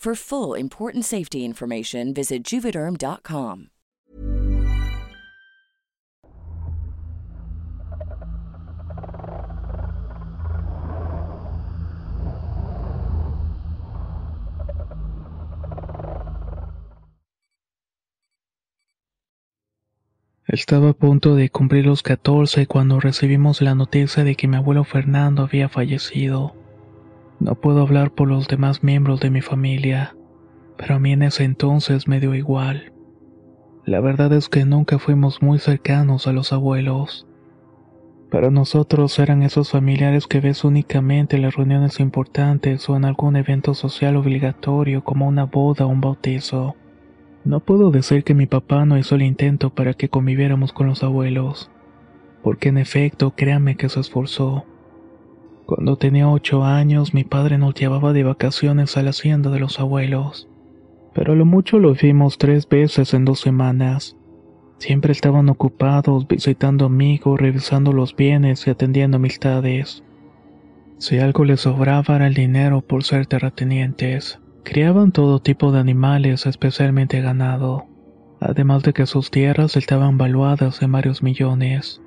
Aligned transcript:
For 0.00 0.14
full 0.14 0.54
important 0.54 1.04
safety 1.04 1.44
information, 1.44 2.14
visit 2.14 2.42
juvederm.com. 2.42 3.66
Estaba 20.46 20.88
a 20.88 20.92
punto 20.94 21.36
de 21.36 21.50
cumplir 21.50 21.84
los 21.84 22.02
14 22.02 22.66
cuando 22.66 23.00
recibimos 23.00 23.60
la 23.60 23.74
noticia 23.74 24.24
de 24.24 24.34
que 24.34 24.48
mi 24.48 24.56
abuelo 24.56 24.84
Fernando 24.84 25.42
había 25.42 25.68
fallecido. 25.68 26.59
No 27.40 27.54
puedo 27.54 27.80
hablar 27.80 28.10
por 28.12 28.28
los 28.28 28.48
demás 28.48 28.84
miembros 28.84 29.20
de 29.20 29.30
mi 29.30 29.40
familia, 29.40 30.14
pero 30.76 30.96
a 30.96 30.98
mí 30.98 31.12
en 31.12 31.22
ese 31.22 31.44
entonces 31.44 32.06
me 32.06 32.20
dio 32.20 32.34
igual. 32.34 32.92
La 33.86 34.00
verdad 34.00 34.32
es 34.34 34.50
que 34.50 34.66
nunca 34.66 34.98
fuimos 34.98 35.40
muy 35.40 35.58
cercanos 35.58 36.26
a 36.26 36.32
los 36.32 36.52
abuelos. 36.52 37.26
Para 38.30 38.50
nosotros 38.50 39.18
eran 39.18 39.42
esos 39.42 39.70
familiares 39.70 40.26
que 40.26 40.40
ves 40.40 40.64
únicamente 40.64 41.36
en 41.36 41.42
las 41.42 41.56
reuniones 41.56 41.98
importantes 41.98 42.88
o 42.90 42.96
en 42.96 43.06
algún 43.06 43.36
evento 43.36 43.72
social 43.72 44.16
obligatorio 44.16 45.02
como 45.02 45.26
una 45.26 45.44
boda 45.44 45.86
o 45.86 45.88
un 45.88 46.02
bautizo. 46.02 46.76
No 47.42 47.60
puedo 47.60 47.90
decir 47.90 48.22
que 48.22 48.34
mi 48.34 48.46
papá 48.46 48.84
no 48.84 48.98
hizo 48.98 49.14
el 49.14 49.22
intento 49.22 49.70
para 49.70 49.94
que 49.94 50.10
conviviéramos 50.10 50.74
con 50.74 50.86
los 50.86 51.02
abuelos, 51.02 51.70
porque 52.42 52.68
en 52.68 52.76
efecto 52.76 53.32
créame 53.34 53.76
que 53.76 53.88
se 53.88 53.98
esforzó. 53.98 54.66
Cuando 55.70 55.94
tenía 55.94 56.28
ocho 56.28 56.64
años 56.64 57.14
mi 57.14 57.22
padre 57.22 57.56
nos 57.56 57.74
llevaba 57.74 58.12
de 58.12 58.24
vacaciones 58.24 58.96
a 58.96 59.04
la 59.04 59.10
hacienda 59.10 59.50
de 59.50 59.60
los 59.60 59.78
abuelos, 59.78 60.48
pero 61.14 61.36
lo 61.36 61.44
mucho 61.44 61.78
lo 61.78 61.94
vimos 61.94 62.38
tres 62.38 62.68
veces 62.68 63.14
en 63.14 63.24
dos 63.24 63.38
semanas. 63.38 64.16
Siempre 64.78 65.12
estaban 65.12 65.48
ocupados 65.48 66.26
visitando 66.26 66.86
amigos, 66.86 67.38
revisando 67.38 67.92
los 67.92 68.16
bienes 68.16 68.66
y 68.66 68.70
atendiendo 68.70 69.18
amistades. 69.18 70.02
Si 70.98 71.20
algo 71.20 71.44
les 71.44 71.60
sobraba 71.60 72.16
era 72.16 72.26
el 72.26 72.34
dinero 72.34 72.80
por 72.80 73.04
ser 73.04 73.26
terratenientes. 73.26 74.40
Criaban 74.64 75.12
todo 75.12 75.38
tipo 75.38 75.70
de 75.70 75.78
animales, 75.78 76.46
especialmente 76.46 77.20
ganado, 77.20 77.86
además 78.40 78.82
de 78.82 78.92
que 78.92 79.06
sus 79.06 79.30
tierras 79.30 79.76
estaban 79.76 80.18
valuadas 80.18 80.82
en 80.82 80.90
varios 80.90 81.22
millones. 81.22 82.02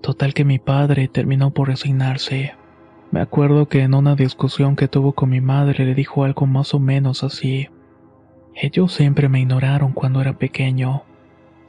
Total 0.00 0.32
que 0.32 0.46
mi 0.46 0.58
padre 0.58 1.08
terminó 1.08 1.52
por 1.52 1.68
resignarse. 1.68 2.54
Me 3.16 3.22
acuerdo 3.22 3.66
que 3.66 3.80
en 3.80 3.94
una 3.94 4.14
discusión 4.14 4.76
que 4.76 4.88
tuvo 4.88 5.12
con 5.12 5.30
mi 5.30 5.40
madre 5.40 5.86
le 5.86 5.94
dijo 5.94 6.24
algo 6.24 6.44
más 6.44 6.74
o 6.74 6.78
menos 6.78 7.24
así. 7.24 7.70
Ellos 8.54 8.92
siempre 8.92 9.30
me 9.30 9.40
ignoraron 9.40 9.92
cuando 9.92 10.20
era 10.20 10.36
pequeño. 10.36 11.02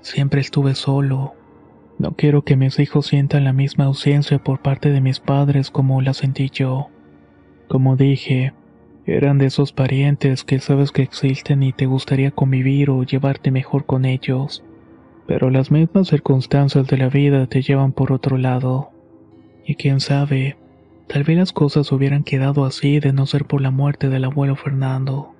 Siempre 0.02 0.42
estuve 0.42 0.76
solo. 0.76 1.36
No 2.00 2.18
quiero 2.18 2.44
que 2.44 2.58
mis 2.58 2.78
hijos 2.80 3.08
sientan 3.08 3.46
la 3.46 3.54
misma 3.54 3.86
ausencia 3.86 4.40
por 4.40 4.62
parte 4.62 4.92
de 4.92 5.00
mis 5.00 5.22
padres 5.22 5.72
como 5.72 6.02
la 6.02 6.14
sentí 6.14 6.50
yo. 6.50 6.90
Como 7.70 7.96
dije, 7.96 8.52
eran 9.06 9.38
de 9.38 9.46
esos 9.46 9.72
parientes 9.72 10.44
que 10.44 10.60
sabes 10.60 10.92
que 10.92 11.04
existen 11.04 11.64
y 11.64 11.72
te 11.72 11.86
gustaría 11.86 12.32
convivir 12.32 12.90
o 12.90 13.04
llevarte 13.04 13.52
mejor 13.52 13.86
con 13.86 14.04
ellos. 14.04 14.66
Pero 15.28 15.50
las 15.50 15.72
mismas 15.72 16.10
circunstancias 16.10 16.88
de 16.88 16.98
la 16.98 17.08
vida 17.08 17.48
te 17.48 17.62
llevan 17.62 17.94
por 17.94 18.12
otro 18.12 18.38
lado. 18.38 18.90
Y 19.66 19.76
quién 19.76 20.02
sabe, 20.02 20.58
tal 21.08 21.24
vez 21.24 21.38
las 21.38 21.54
cosas 21.54 21.92
hubieran 21.92 22.24
quedado 22.24 22.66
así 22.66 23.00
de 23.00 23.14
no 23.14 23.26
ser 23.26 23.46
por 23.46 23.62
la 23.62 23.72
muerte 23.72 24.10
del 24.10 24.26
abuelo 24.26 24.56
Fernando. 24.56 25.34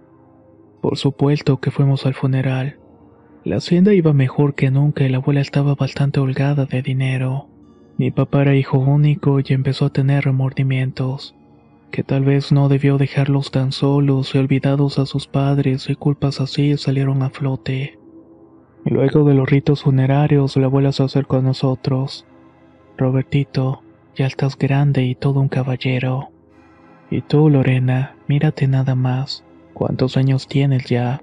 Por 0.82 0.98
supuesto 0.98 1.58
que 1.58 1.72
fuimos 1.72 2.06
al 2.06 2.14
funeral. 2.14 2.80
La 3.44 3.58
hacienda 3.58 3.94
iba 3.94 4.14
mejor 4.14 4.56
que 4.56 4.72
nunca 4.72 5.04
y 5.04 5.10
la 5.10 5.18
abuela 5.18 5.42
estaba 5.42 5.76
bastante 5.76 6.20
holgada 6.20 6.66
de 6.66 6.82
dinero. 6.82 7.48
Mi 7.98 8.12
papá 8.12 8.42
era 8.44 8.56
hijo 8.56 8.78
único 8.78 9.40
y 9.40 9.46
empezó 9.50 9.86
a 9.86 9.94
tener 9.94 10.26
remordimientos 10.26 11.34
que 11.92 12.04
tal 12.04 12.26
vez 12.26 12.52
no 12.52 12.70
debió 12.70 12.98
dejarlos 12.98 13.52
tan 13.52 13.72
solos 13.72 14.36
y 14.36 14.38
olvidados 14.38 15.00
a 15.00 15.06
sus 15.06 15.28
padres 15.28 15.90
y 15.90 15.96
culpas 15.96 16.42
así 16.42 16.78
salieron 16.78 17.24
a 17.24 17.30
flote. 17.30 17.98
Luego 18.86 19.24
de 19.24 19.34
los 19.34 19.50
ritos 19.50 19.84
funerarios, 19.84 20.56
la 20.58 20.68
abuela 20.68 20.92
se 20.92 21.04
acercó 21.04 21.38
a 21.38 21.42
nosotros. 21.42 22.26
Robertito, 22.98 23.84
ya 24.18 24.26
estás 24.26 24.58
grande 24.58 25.04
y 25.04 25.16
todo 25.16 25.40
un 25.40 25.48
caballero. 25.48 26.32
Y 27.10 27.22
tú, 27.22 27.50
Lorena, 27.50 28.16
mírate 28.28 28.68
nada 28.68 28.96
más. 28.96 29.46
¿Cuántos 29.74 30.18
años 30.18 30.48
tienes 30.48 30.86
ya? 30.86 31.22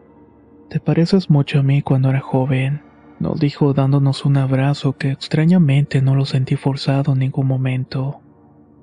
Te 0.70 0.80
pareces 0.80 1.28
mucho 1.28 1.58
a 1.58 1.62
mí 1.62 1.82
cuando 1.82 2.10
era 2.10 2.20
joven, 2.20 2.80
nos 3.18 3.40
dijo 3.40 3.74
dándonos 3.74 4.24
un 4.24 4.36
abrazo 4.36 4.94
que 4.94 5.10
extrañamente 5.10 6.02
no 6.02 6.14
lo 6.14 6.24
sentí 6.24 6.56
forzado 6.56 7.12
en 7.12 7.20
ningún 7.20 7.46
momento. 7.46 8.20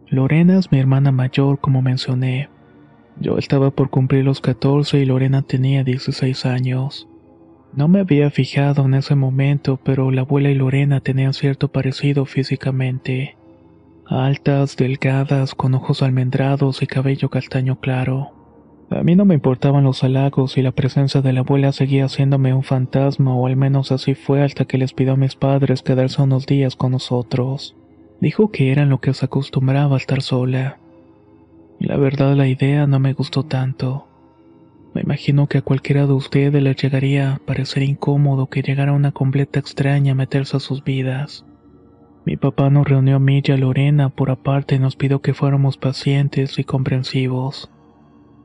Lorena 0.08 0.60
es 0.60 0.72
mi 0.72 0.80
hermana 0.80 1.12
mayor, 1.12 1.60
como 1.60 1.82
mencioné. 1.82 2.50
Yo 3.20 3.38
estaba 3.38 3.72
por 3.72 3.90
cumplir 3.90 4.26
los 4.26 4.42
14 4.42 5.00
y 5.00 5.06
Lorena 5.06 5.42
tenía 5.42 5.84
16 5.84 6.46
años. 6.46 7.08
No 7.74 7.88
me 7.88 8.02
había 8.02 8.30
fijado 8.30 8.86
en 8.86 8.94
ese 8.94 9.16
momento, 9.16 9.80
pero 9.84 10.12
la 10.12 10.22
abuela 10.22 10.50
y 10.50 10.56
Lorena 10.56 11.00
tenían 11.00 11.34
cierto 11.34 11.70
parecido 11.70 12.26
físicamente. 12.26 13.38
Altas, 14.12 14.76
delgadas, 14.76 15.56
con 15.56 15.74
ojos 15.74 16.04
almendrados 16.04 16.82
y 16.82 16.86
cabello 16.86 17.30
castaño 17.30 17.80
claro. 17.80 18.34
A 18.90 19.04
mí 19.04 19.16
no 19.16 19.24
me 19.24 19.36
importaban 19.36 19.86
los 19.86 20.04
halagos 20.04 20.58
y 20.58 20.62
la 20.62 20.74
presencia 20.74 21.22
de 21.22 21.32
la 21.32 21.40
abuela 21.40 21.72
seguía 21.72 22.04
haciéndome 22.04 22.54
un 22.54 22.64
fantasma, 22.64 23.34
o 23.34 23.48
al 23.48 23.56
menos 23.56 23.94
así 23.94 24.14
fue 24.14 24.44
hasta 24.44 24.66
que 24.66 24.78
les 24.78 24.92
pidió 24.92 25.14
a 25.14 25.16
mis 25.16 25.36
padres 25.36 25.82
quedarse 25.82 26.22
unos 26.22 26.46
días 26.46 26.76
con 26.76 26.92
nosotros. 26.92 27.78
Dijo 28.20 28.52
que 28.52 28.74
era 28.74 28.86
lo 28.86 29.00
que 29.00 29.14
se 29.14 29.24
acostumbraba 29.24 29.96
a 29.96 30.00
estar 30.00 30.22
sola. 30.22 30.78
La 31.80 31.96
verdad 31.96 32.36
la 32.36 32.50
idea 32.50 32.88
no 32.88 33.00
me 33.00 33.14
gustó 33.14 33.44
tanto. 33.44 34.10
Me 34.94 35.04
imagino 35.04 35.48
que 35.48 35.60
a 35.60 35.62
cualquiera 35.62 36.06
de 36.06 36.12
ustedes 36.12 36.62
le 36.62 36.74
llegaría 36.74 37.36
a 37.36 37.38
parecer 37.38 37.84
incómodo 37.84 38.48
que 38.48 38.62
llegara 38.62 38.92
una 38.92 39.14
completa 39.14 39.58
extraña 39.58 40.12
a 40.12 40.16
meterse 40.16 40.58
a 40.58 40.60
sus 40.60 40.84
vidas. 40.84 41.46
Mi 42.24 42.38
papá 42.38 42.70
nos 42.70 42.88
reunió 42.88 43.16
a 43.16 43.20
mí 43.20 43.42
y 43.44 43.52
a 43.52 43.58
Lorena 43.58 44.10
por 44.10 44.30
aparte 44.30 44.76
y 44.76 44.80
nos 44.80 44.96
pidió 44.96 45.22
que 45.22 45.34
fuéramos 45.34 45.78
pacientes 45.78 46.60
y 46.60 46.64
comprensivos. 46.64 47.72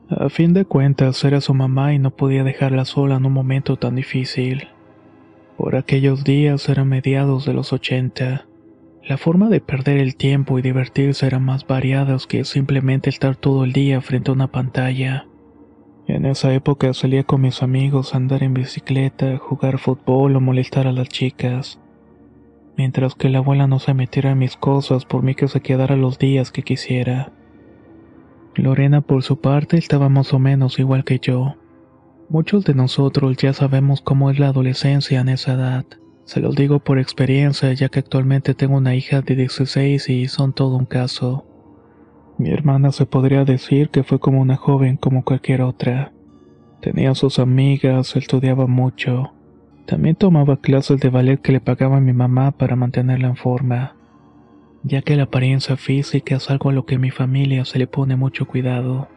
A 0.09 0.29
fin 0.29 0.53
de 0.53 0.65
cuentas 0.65 1.23
era 1.23 1.41
su 1.41 1.53
mamá 1.53 1.93
y 1.93 1.99
no 1.99 2.11
podía 2.11 2.43
dejarla 2.43 2.85
sola 2.85 3.17
en 3.17 3.25
un 3.25 3.33
momento 3.33 3.77
tan 3.77 3.95
difícil. 3.95 4.69
Por 5.57 5.75
aquellos 5.75 6.23
días 6.23 6.69
eran 6.69 6.87
mediados 6.87 7.45
de 7.45 7.53
los 7.53 7.73
ochenta. 7.73 8.47
La 9.03 9.17
forma 9.17 9.49
de 9.49 9.61
perder 9.61 9.97
el 9.97 10.15
tiempo 10.15 10.57
y 10.57 10.61
divertirse 10.61 11.27
eran 11.27 11.43
más 11.43 11.67
variadas 11.67 12.25
que 12.25 12.45
simplemente 12.45 13.09
estar 13.09 13.35
todo 13.35 13.63
el 13.63 13.73
día 13.73 14.01
frente 14.01 14.31
a 14.31 14.33
una 14.33 14.51
pantalla. 14.51 15.27
En 16.07 16.25
esa 16.25 16.53
época 16.53 16.93
salía 16.93 17.23
con 17.23 17.41
mis 17.41 17.61
amigos 17.61 18.13
a 18.13 18.17
andar 18.17 18.43
en 18.43 18.53
bicicleta, 18.53 19.37
jugar 19.37 19.77
fútbol 19.77 20.35
o 20.35 20.41
molestar 20.41 20.87
a 20.87 20.91
las 20.91 21.09
chicas. 21.09 21.79
Mientras 22.77 23.15
que 23.15 23.29
la 23.29 23.39
abuela 23.39 23.65
no 23.65 23.79
se 23.79 23.95
metiera 23.95 24.31
en 24.31 24.37
mis 24.37 24.55
cosas 24.55 25.05
por 25.05 25.23
mí 25.23 25.33
que 25.33 25.47
se 25.47 25.61
quedara 25.61 25.95
los 25.95 26.19
días 26.19 26.51
que 26.51 26.61
quisiera. 26.61 27.31
Lorena 28.53 29.01
por 29.01 29.23
su 29.23 29.41
parte 29.41 29.77
estaba 29.77 30.09
más 30.09 30.31
o 30.33 30.39
menos 30.39 30.77
igual 30.77 31.03
que 31.03 31.19
yo. 31.19 31.55
Muchos 32.29 32.65
de 32.65 32.75
nosotros 32.75 33.35
ya 33.37 33.53
sabemos 33.53 34.01
cómo 34.01 34.29
es 34.29 34.37
la 34.37 34.49
adolescencia 34.49 35.21
en 35.21 35.29
esa 35.29 35.53
edad. 35.53 35.85
Se 36.25 36.39
los 36.39 36.55
digo 36.55 36.79
por 36.79 36.99
experiencia 36.99 37.71
ya 37.73 37.89
que 37.89 37.99
actualmente 37.99 38.53
tengo 38.53 38.77
una 38.77 38.95
hija 38.95 39.21
de 39.21 39.35
16 39.35 40.09
y 40.09 40.27
son 40.27 40.53
todo 40.53 40.75
un 40.75 40.85
caso. 40.85 41.45
Mi 42.37 42.51
hermana 42.51 42.91
se 42.91 43.07
podría 43.07 43.43
decir 43.43 43.89
que 43.89 44.03
fue 44.03 44.19
como 44.19 44.39
una 44.41 44.55
joven 44.55 44.97
como 44.97 45.23
cualquier 45.23 45.63
otra. 45.63 46.11
Tenía 46.81 47.15
sus 47.15 47.39
amigas, 47.39 48.15
estudiaba 48.15 48.67
mucho. 48.67 49.31
También 49.87 50.15
tomaba 50.17 50.57
clases 50.57 50.99
de 50.99 51.09
ballet 51.09 51.39
que 51.39 51.53
le 51.53 51.61
pagaba 51.61 52.01
mi 52.01 52.11
mamá 52.11 52.51
para 52.51 52.75
mantenerla 52.75 53.29
en 53.29 53.37
forma, 53.37 53.95
ya 54.83 55.01
que 55.01 55.15
la 55.15 55.23
apariencia 55.23 55.77
física 55.77 56.35
es 56.35 56.49
algo 56.49 56.69
a 56.69 56.73
lo 56.73 56.85
que 56.85 56.97
mi 56.97 57.09
familia 57.09 57.63
se 57.63 57.79
le 57.79 57.87
pone 57.87 58.17
mucho 58.17 58.45
cuidado. 58.45 59.07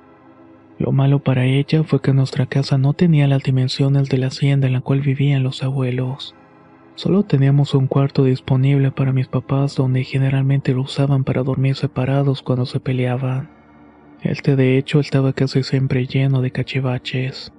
Lo 0.79 0.93
malo 0.93 1.19
para 1.19 1.45
ella 1.45 1.83
fue 1.83 2.01
que 2.01 2.13
nuestra 2.13 2.47
casa 2.47 2.79
no 2.79 2.93
tenía 2.93 3.27
las 3.27 3.43
dimensiones 3.43 4.09
de 4.09 4.19
la 4.19 4.29
hacienda 4.29 4.69
en 4.69 4.75
la 4.75 4.81
cual 4.81 5.01
vivían 5.01 5.43
los 5.43 5.65
abuelos. 5.65 6.37
Solo 6.95 7.25
teníamos 7.25 7.75
un 7.75 7.89
cuarto 7.89 8.23
disponible 8.23 8.93
para 8.93 9.13
mis 9.13 9.27
papás 9.27 9.75
donde 9.75 10.05
generalmente 10.05 10.73
lo 10.73 10.83
usaban 10.83 11.25
para 11.25 11.43
dormir 11.43 11.75
separados 11.75 12.43
cuando 12.43 12.65
se 12.65 12.79
peleaban. 12.79 13.51
Este 14.23 14.55
de 14.55 14.79
hecho 14.79 15.01
estaba 15.01 15.33
casi 15.33 15.65
siempre 15.65 16.07
lleno 16.07 16.43
de 16.43 16.53
cachivaches. 16.53 17.53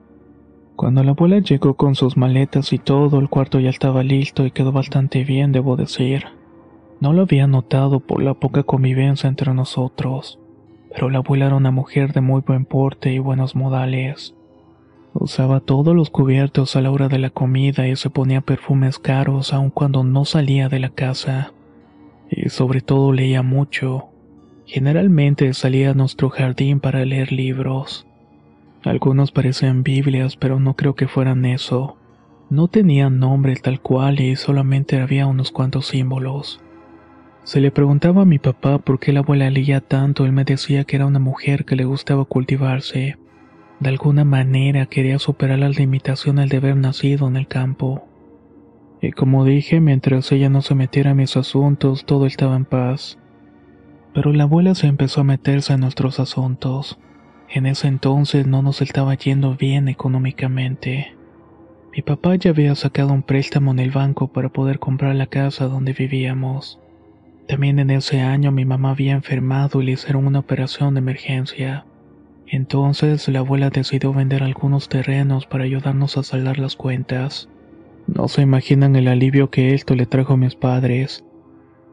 Cuando 0.81 1.03
la 1.03 1.11
abuela 1.11 1.37
llegó 1.37 1.75
con 1.75 1.93
sus 1.93 2.17
maletas 2.17 2.73
y 2.73 2.79
todo, 2.79 3.19
el 3.19 3.29
cuarto 3.29 3.59
ya 3.59 3.69
estaba 3.69 4.03
listo 4.03 4.45
y 4.45 4.51
quedó 4.51 4.71
bastante 4.71 5.23
bien, 5.23 5.51
debo 5.51 5.75
decir. 5.75 6.25
No 6.99 7.13
lo 7.13 7.21
había 7.21 7.45
notado 7.45 7.99
por 7.99 8.23
la 8.23 8.33
poca 8.33 8.63
convivencia 8.63 9.29
entre 9.29 9.53
nosotros 9.53 10.39
pero 10.93 11.09
la 11.09 11.19
abuela 11.19 11.47
era 11.47 11.55
una 11.55 11.71
mujer 11.71 12.13
de 12.13 12.21
muy 12.21 12.41
buen 12.41 12.65
porte 12.65 13.13
y 13.13 13.19
buenos 13.19 13.55
modales. 13.55 14.35
Usaba 15.13 15.59
todos 15.59 15.95
los 15.95 16.09
cubiertos 16.09 16.75
a 16.75 16.81
la 16.81 16.91
hora 16.91 17.07
de 17.07 17.19
la 17.19 17.29
comida 17.29 17.87
y 17.87 17.95
se 17.95 18.09
ponía 18.09 18.41
perfumes 18.41 18.99
caros 18.99 19.53
aun 19.53 19.69
cuando 19.69 20.03
no 20.03 20.25
salía 20.25 20.69
de 20.69 20.79
la 20.79 20.89
casa. 20.89 21.53
Y 22.29 22.49
sobre 22.49 22.81
todo 22.81 23.11
leía 23.11 23.41
mucho. 23.41 24.09
Generalmente 24.65 25.53
salía 25.53 25.91
a 25.91 25.93
nuestro 25.93 26.29
jardín 26.29 26.79
para 26.79 27.03
leer 27.05 27.31
libros. 27.31 28.07
Algunos 28.83 29.31
parecían 29.31 29.83
Biblias, 29.83 30.35
pero 30.37 30.59
no 30.59 30.75
creo 30.75 30.95
que 30.95 31.07
fueran 31.07 31.45
eso. 31.45 31.97
No 32.49 32.67
tenían 32.67 33.19
nombre 33.19 33.55
tal 33.55 33.79
cual 33.79 34.19
y 34.19 34.35
solamente 34.35 34.99
había 34.99 35.27
unos 35.27 35.51
cuantos 35.51 35.87
símbolos. 35.87 36.59
Se 37.43 37.61
le 37.61 37.71
preguntaba 37.71 38.23
a 38.23 38.25
mi 38.25 38.39
papá 38.39 38.79
por 38.79 38.99
qué 38.99 39.13
la 39.13 39.21
abuela 39.21 39.49
leía 39.49 39.81
tanto, 39.81 40.25
él 40.25 40.31
me 40.31 40.43
decía 40.43 40.83
que 40.83 40.95
era 40.95 41.05
una 41.05 41.19
mujer 41.19 41.65
que 41.65 41.75
le 41.75 41.85
gustaba 41.85 42.25
cultivarse. 42.25 43.17
De 43.79 43.89
alguna 43.89 44.25
manera 44.25 44.85
quería 44.87 45.17
superar 45.17 45.59
las 45.59 45.77
limitaciones 45.77 46.49
de 46.49 46.57
haber 46.57 46.75
nacido 46.75 47.27
en 47.27 47.35
el 47.35 47.47
campo. 47.47 48.07
Y 49.01 49.11
como 49.11 49.45
dije, 49.45 49.79
mientras 49.79 50.31
ella 50.31 50.49
no 50.49 50.61
se 50.61 50.75
metiera 50.75 51.11
en 51.11 51.17
mis 51.17 51.37
asuntos, 51.37 52.05
todo 52.05 52.25
estaba 52.25 52.55
en 52.55 52.65
paz. 52.65 53.17
Pero 54.13 54.33
la 54.33 54.43
abuela 54.43 54.75
se 54.75 54.87
empezó 54.87 55.21
a 55.21 55.23
meterse 55.23 55.73
en 55.73 55.79
nuestros 55.79 56.19
asuntos. 56.19 56.99
En 57.53 57.65
ese 57.65 57.89
entonces 57.89 58.47
no 58.47 58.61
nos 58.61 58.81
estaba 58.81 59.13
yendo 59.15 59.57
bien 59.57 59.89
económicamente. 59.89 61.13
Mi 61.93 62.01
papá 62.01 62.35
ya 62.35 62.51
había 62.51 62.73
sacado 62.75 63.11
un 63.11 63.23
préstamo 63.23 63.71
en 63.71 63.79
el 63.79 63.91
banco 63.91 64.29
para 64.29 64.47
poder 64.47 64.79
comprar 64.79 65.13
la 65.15 65.27
casa 65.27 65.65
donde 65.65 65.91
vivíamos. 65.91 66.79
También 67.49 67.79
en 67.79 67.89
ese 67.89 68.21
año 68.21 68.53
mi 68.53 68.63
mamá 68.63 68.91
había 68.91 69.11
enfermado 69.11 69.81
y 69.81 69.85
le 69.85 69.91
hicieron 69.91 70.27
una 70.27 70.39
operación 70.39 70.93
de 70.93 70.99
emergencia. 70.99 71.85
Entonces 72.47 73.27
la 73.27 73.39
abuela 73.39 73.69
decidió 73.69 74.13
vender 74.13 74.43
algunos 74.43 74.87
terrenos 74.87 75.45
para 75.45 75.65
ayudarnos 75.65 76.15
a 76.15 76.23
saldar 76.23 76.57
las 76.57 76.77
cuentas. 76.77 77.49
No 78.07 78.29
se 78.29 78.43
imaginan 78.43 78.95
el 78.95 79.09
alivio 79.09 79.49
que 79.49 79.73
esto 79.73 79.95
le 79.95 80.05
trajo 80.05 80.33
a 80.33 80.37
mis 80.37 80.55
padres. 80.55 81.25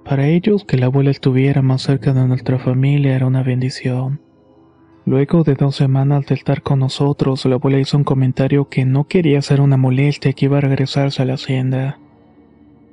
Para 0.05 0.29
ellos 0.29 0.65
que 0.65 0.77
la 0.77 0.87
abuela 0.87 1.11
estuviera 1.11 1.63
más 1.63 1.83
cerca 1.83 2.13
de 2.13 2.29
nuestra 2.29 2.61
familia 2.61 3.17
era 3.17 3.27
una 3.27 3.43
bendición. 3.43 4.21
Luego 5.09 5.43
de 5.43 5.55
dos 5.55 5.75
semanas 5.75 6.27
de 6.27 6.35
estar 6.35 6.61
con 6.61 6.81
nosotros, 6.81 7.47
la 7.47 7.55
abuela 7.55 7.79
hizo 7.79 7.97
un 7.97 8.05
comentario 8.05 8.69
que 8.69 8.85
no 8.85 9.05
quería 9.05 9.41
ser 9.41 9.63
una 9.63 9.79
molestia 9.79 10.33
y 10.33 10.35
que 10.35 10.45
iba 10.45 10.59
a 10.59 10.61
regresarse 10.61 11.23
a 11.23 11.25
la 11.25 11.33
hacienda. 11.33 11.99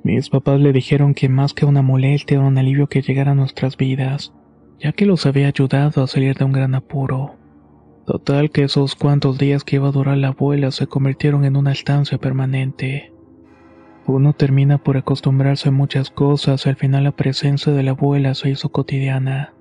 Mis 0.02 0.30
papás 0.30 0.58
le 0.58 0.72
dijeron 0.72 1.12
que 1.12 1.28
más 1.28 1.52
que 1.52 1.66
una 1.66 1.82
molestia 1.82 2.38
era 2.38 2.46
un 2.46 2.56
alivio 2.56 2.86
que 2.86 3.02
llegara 3.02 3.32
a 3.32 3.34
nuestras 3.34 3.76
vidas, 3.76 4.32
ya 4.80 4.92
que 4.92 5.04
los 5.04 5.26
había 5.26 5.48
ayudado 5.48 6.02
a 6.02 6.06
salir 6.06 6.38
de 6.38 6.46
un 6.46 6.52
gran 6.52 6.74
apuro. 6.74 7.34
Total 8.06 8.48
que 8.50 8.62
esos 8.62 8.94
cuantos 8.94 9.36
días 9.36 9.62
que 9.62 9.76
iba 9.76 9.88
a 9.88 9.92
durar 9.92 10.16
la 10.16 10.28
abuela 10.28 10.70
se 10.70 10.86
convirtieron 10.86 11.44
en 11.44 11.54
una 11.54 11.72
estancia 11.72 12.16
permanente. 12.16 13.12
Uno 14.06 14.32
termina 14.32 14.78
por 14.78 14.96
acostumbrarse 14.96 15.68
a 15.68 15.72
muchas 15.72 16.08
cosas 16.08 16.64
y 16.64 16.70
al 16.70 16.76
final 16.76 17.04
la 17.04 17.12
presencia 17.12 17.74
de 17.74 17.82
la 17.82 17.90
abuela 17.90 18.32
se 18.32 18.48
hizo 18.48 18.70
cotidiana. 18.70 19.52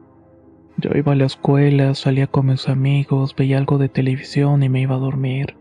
Yo 0.78 0.92
iba 0.94 1.14
a 1.14 1.16
la 1.16 1.26
escuela, 1.26 1.96
salía 1.96 2.28
con 2.28 2.48
mis 2.48 2.68
amigos, 2.68 3.34
veía 3.36 3.58
algo 3.58 3.78
de 3.78 3.88
televisión 3.88 4.62
y 4.62 4.70
me 4.70 4.82
iba 4.82 4.96
a 4.96 5.00
dormir. 5.00 5.56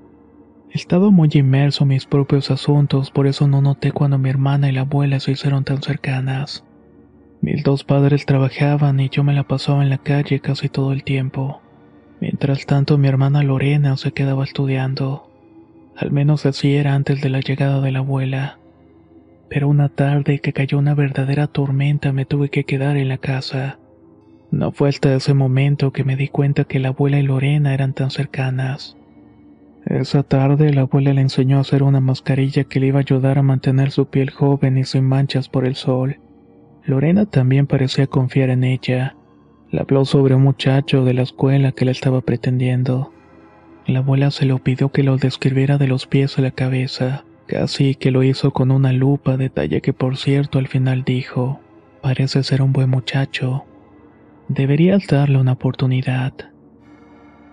Estaba 0.71 1.11
muy 1.11 1.29
inmerso 1.35 1.85
en 1.85 1.91
mis 1.91 2.05
propios 2.05 2.51
asuntos, 2.51 3.13
por 3.13 3.29
eso 3.29 3.47
no 3.47 3.63
noté 3.63 3.93
cuando 3.93 4.19
mi 4.19 4.29
hermana 4.29 4.69
y 4.69 4.73
la 4.73 4.81
abuela 4.81 5.21
se 5.21 5.31
hicieron 5.31 5.63
tan 5.63 5.83
cercanas. 5.83 6.65
Mis 7.41 7.63
dos 7.63 7.85
padres 7.85 8.27
trabajaban 8.27 8.99
y 8.99 9.09
yo 9.09 9.23
me 9.23 9.35
la 9.35 9.45
pasaba 9.45 9.85
en 9.85 9.91
la 9.91 9.99
calle 9.99 10.41
casi 10.41 10.69
todo 10.69 10.93
el 10.93 11.05
tiempo. 11.05 11.61
Mientras 12.21 12.67
tanto 12.67 12.99
mi 12.99 13.07
hermana 13.07 13.45
Lorena 13.45 13.97
se 13.97 14.11
quedaba 14.13 14.43
estudiando. 14.43 15.31
Al 15.95 16.11
menos 16.11 16.45
así 16.45 16.75
era 16.75 16.95
antes 16.95 17.21
de 17.21 17.29
la 17.29 17.41
llegada 17.41 17.81
de 17.81 17.93
la 17.93 18.01
abuela. 18.01 18.59
Pero 19.49 19.69
una 19.69 19.91
tarde 19.91 20.41
que 20.41 20.53
cayó 20.53 20.79
una 20.79 20.95
verdadera 20.95 21.47
tormenta 21.47 22.13
me 22.13 22.25
tuve 22.25 22.49
que 22.49 22.65
quedar 22.65 22.97
en 22.97 23.09
la 23.09 23.19
casa. 23.19 23.79
No 24.55 24.71
fue 24.71 24.89
hasta 24.89 25.13
ese 25.13 25.35
momento 25.35 25.93
que 25.93 26.05
me 26.05 26.15
di 26.15 26.29
cuenta 26.29 26.63
que 26.63 26.79
la 26.79 26.91
abuela 26.91 27.19
y 27.19 27.25
Lorena 27.25 27.75
eran 27.75 27.93
tan 27.93 28.13
cercanas. 28.13 28.97
Esa 29.85 30.23
tarde 30.23 30.73
la 30.73 30.83
abuela 30.83 31.13
le 31.13 31.23
enseñó 31.23 31.59
a 31.59 31.63
hacer 31.63 31.83
una 31.83 31.99
mascarilla 31.99 32.63
que 32.63 32.79
le 32.79 32.87
iba 32.87 32.99
a 32.99 33.01
ayudar 33.01 33.37
a 33.37 33.43
mantener 33.43 33.91
su 33.91 34.07
piel 34.07 34.31
joven 34.31 34.79
y 34.79 34.85
sin 34.85 35.07
manchas 35.07 35.49
por 35.49 35.67
el 35.67 35.75
sol. 35.75 36.21
Lorena 36.85 37.27
también 37.27 37.67
parecía 37.67 38.07
confiar 38.07 38.49
en 38.49 38.63
ella. 38.63 39.17
Le 39.73 39.81
habló 39.81 40.05
sobre 40.05 40.37
un 40.37 40.43
muchacho 40.43 41.05
de 41.05 41.15
la 41.15 41.23
escuela 41.23 41.73
que 41.73 41.85
le 41.85 41.91
estaba 41.91 42.21
pretendiendo. 42.21 43.13
La 43.87 43.99
abuela 43.99 44.31
se 44.31 44.47
lo 44.47 44.61
pidió 44.61 44.91
que 44.91 45.03
lo 45.03 45.17
describiera 45.17 45.79
de 45.79 45.89
los 45.89 46.07
pies 46.07 46.39
a 46.39 46.43
la 46.43 46.53
cabeza, 46.53 47.25
casi 47.49 47.97
que 47.97 48.13
lo 48.13 48.23
hizo 48.23 48.53
con 48.53 48.71
una 48.71 48.93
lupa, 48.93 49.37
detalle 49.37 49.81
que 49.81 49.93
por 49.93 50.17
cierto 50.17 50.61
al 50.61 50.69
final 50.69 51.03
dijo, 51.03 51.59
parece 52.03 52.45
ser 52.45 52.63
un 52.63 52.73
buen 52.73 52.89
muchacho. 52.89 53.65
Deberías 54.49 55.07
darle 55.07 55.39
una 55.39 55.53
oportunidad. 55.53 56.33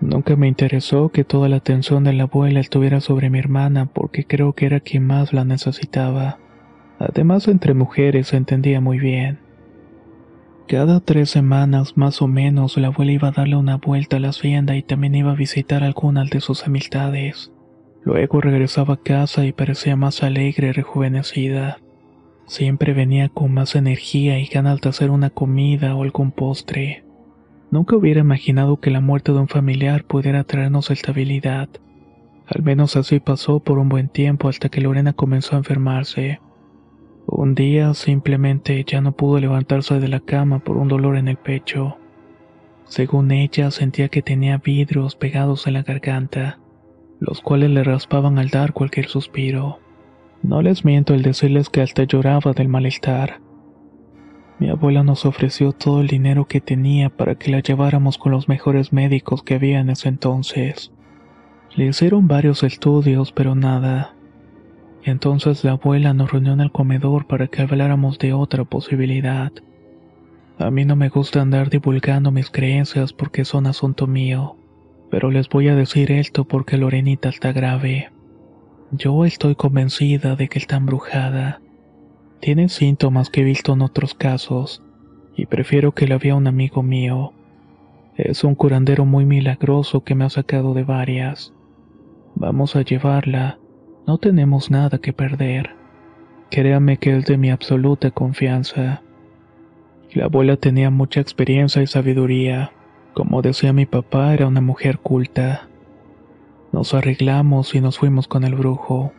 Nunca 0.01 0.35
me 0.35 0.47
interesó 0.47 1.09
que 1.09 1.23
toda 1.23 1.47
la 1.47 1.57
atención 1.57 2.03
de 2.03 2.11
la 2.11 2.23
abuela 2.23 2.59
estuviera 2.59 2.99
sobre 3.01 3.29
mi 3.29 3.39
hermana 3.39 3.85
porque 3.85 4.25
creo 4.25 4.53
que 4.53 4.65
era 4.65 4.79
quien 4.79 5.05
más 5.05 5.31
la 5.31 5.45
necesitaba. 5.45 6.39
Además, 6.99 7.47
entre 7.47 7.73
mujeres 7.73 8.27
se 8.27 8.37
entendía 8.37 8.81
muy 8.81 8.99
bien. 8.99 9.39
Cada 10.67 10.99
tres 10.99 11.29
semanas 11.29 11.97
más 11.97 12.21
o 12.21 12.27
menos 12.27 12.77
la 12.77 12.87
abuela 12.87 13.11
iba 13.11 13.27
a 13.29 13.31
darle 13.31 13.55
una 13.55 13.77
vuelta 13.77 14.17
a 14.17 14.19
la 14.19 14.29
hacienda 14.29 14.75
y 14.75 14.83
también 14.83 15.15
iba 15.15 15.31
a 15.31 15.35
visitar 15.35 15.83
algunas 15.83 16.29
de 16.29 16.41
sus 16.41 16.65
amistades. 16.65 17.51
Luego 18.03 18.41
regresaba 18.41 18.95
a 18.95 19.01
casa 19.01 19.45
y 19.45 19.53
parecía 19.53 19.95
más 19.95 20.23
alegre 20.23 20.69
y 20.69 20.71
rejuvenecida. 20.71 21.77
Siempre 22.45 22.93
venía 22.93 23.29
con 23.29 23.53
más 23.53 23.75
energía 23.75 24.39
y 24.39 24.45
ganas 24.45 24.81
de 24.81 24.89
hacer 24.89 25.09
una 25.09 25.29
comida 25.29 25.95
o 25.95 26.03
algún 26.03 26.31
postre. 26.31 27.03
Nunca 27.71 27.95
hubiera 27.95 28.19
imaginado 28.19 28.81
que 28.81 28.91
la 28.91 28.99
muerte 28.99 29.31
de 29.31 29.39
un 29.39 29.47
familiar 29.47 30.03
pudiera 30.03 30.43
traernos 30.43 30.91
estabilidad. 30.91 31.69
Al 32.45 32.63
menos 32.63 32.97
así 32.97 33.21
pasó 33.21 33.61
por 33.61 33.79
un 33.79 33.87
buen 33.87 34.09
tiempo 34.09 34.49
hasta 34.49 34.67
que 34.67 34.81
Lorena 34.81 35.13
comenzó 35.13 35.55
a 35.55 35.59
enfermarse. 35.59 36.41
Un 37.25 37.55
día 37.55 37.93
simplemente 37.93 38.83
ya 38.85 38.99
no 38.99 39.13
pudo 39.13 39.39
levantarse 39.39 39.99
de 40.01 40.09
la 40.09 40.19
cama 40.19 40.59
por 40.59 40.75
un 40.75 40.89
dolor 40.89 41.15
en 41.15 41.29
el 41.29 41.37
pecho. 41.37 41.97
Según 42.83 43.31
ella, 43.31 43.71
sentía 43.71 44.09
que 44.09 44.21
tenía 44.21 44.57
vidrios 44.57 45.15
pegados 45.15 45.65
en 45.65 45.75
la 45.75 45.83
garganta, 45.83 46.59
los 47.21 47.39
cuales 47.39 47.69
le 47.69 47.85
raspaban 47.85 48.37
al 48.37 48.49
dar 48.49 48.73
cualquier 48.73 49.07
suspiro. 49.07 49.79
No 50.43 50.61
les 50.61 50.83
miento 50.83 51.13
el 51.13 51.21
decirles 51.21 51.69
que 51.69 51.81
hasta 51.81 52.03
lloraba 52.03 52.53
del 52.53 52.67
malestar. 52.67 53.41
Mi 54.57 54.69
abuela 54.69 55.03
nos 55.03 55.25
ofreció 55.25 55.71
todo 55.71 56.01
el 56.01 56.07
dinero 56.07 56.45
que 56.45 56.61
tenía 56.61 57.09
para 57.09 57.35
que 57.35 57.51
la 57.51 57.59
lleváramos 57.59 58.17
con 58.17 58.31
los 58.31 58.47
mejores 58.47 58.91
médicos 58.91 59.43
que 59.43 59.55
había 59.55 59.79
en 59.79 59.89
ese 59.89 60.09
entonces. 60.09 60.91
Le 61.75 61.85
hicieron 61.87 62.27
varios 62.27 62.63
estudios, 62.63 63.31
pero 63.31 63.55
nada. 63.55 64.15
Entonces 65.03 65.63
la 65.63 65.71
abuela 65.71 66.13
nos 66.13 66.31
reunió 66.31 66.53
en 66.53 66.61
el 66.61 66.71
comedor 66.71 67.27
para 67.27 67.47
que 67.47 67.61
habláramos 67.61 68.19
de 68.19 68.33
otra 68.33 68.63
posibilidad. 68.65 69.51
A 70.59 70.69
mí 70.69 70.85
no 70.85 70.95
me 70.95 71.09
gusta 71.09 71.41
andar 71.41 71.69
divulgando 71.69 72.31
mis 72.31 72.51
creencias 72.51 73.13
porque 73.13 73.45
son 73.45 73.65
asunto 73.65 74.05
mío, 74.05 74.57
pero 75.09 75.31
les 75.31 75.49
voy 75.49 75.69
a 75.69 75.75
decir 75.75 76.11
esto 76.11 76.45
porque 76.45 76.77
Lorenita 76.77 77.29
está 77.29 77.51
grave. 77.51 78.11
Yo 78.93 79.23
estoy 79.23 79.55
convencida 79.55 80.35
de 80.35 80.49
que 80.49 80.59
está 80.59 80.75
embrujada. 80.75 81.61
Tiene 82.41 82.67
síntomas 82.67 83.29
que 83.29 83.39
he 83.39 83.45
visto 83.45 83.71
en 83.71 83.81
otros 83.81 84.13
casos, 84.13 84.83
y 85.33 85.45
prefiero 85.45 85.93
que 85.93 86.07
la 86.07 86.17
vea 86.17 86.35
un 86.35 86.45
amigo 86.45 86.83
mío. 86.83 87.31
Es 88.17 88.43
un 88.43 88.53
curandero 88.53 89.05
muy 89.05 89.23
milagroso 89.23 90.03
que 90.03 90.13
me 90.13 90.25
ha 90.25 90.29
sacado 90.29 90.73
de 90.73 90.83
varias. 90.83 91.53
Vamos 92.35 92.75
a 92.75 92.81
llevarla, 92.81 93.59
no 94.05 94.17
tenemos 94.17 94.69
nada 94.69 94.97
que 94.97 95.13
perder. 95.13 95.69
Créame 96.49 96.97
que 96.97 97.15
es 97.15 97.25
de 97.25 97.37
mi 97.37 97.49
absoluta 97.49 98.11
confianza. 98.11 99.03
La 100.13 100.25
abuela 100.25 100.57
tenía 100.57 100.89
mucha 100.89 101.21
experiencia 101.21 101.81
y 101.81 101.87
sabiduría. 101.87 102.73
Como 103.13 103.41
decía 103.41 103.71
mi 103.71 103.85
papá, 103.85 104.33
era 104.33 104.47
una 104.47 104.59
mujer 104.59 104.99
culta. 104.99 105.69
Nos 106.71 106.93
arreglamos 106.93 107.75
y 107.75 107.81
nos 107.81 107.99
fuimos 107.99 108.27
con 108.27 108.43
el 108.43 108.55
brujo. 108.55 109.11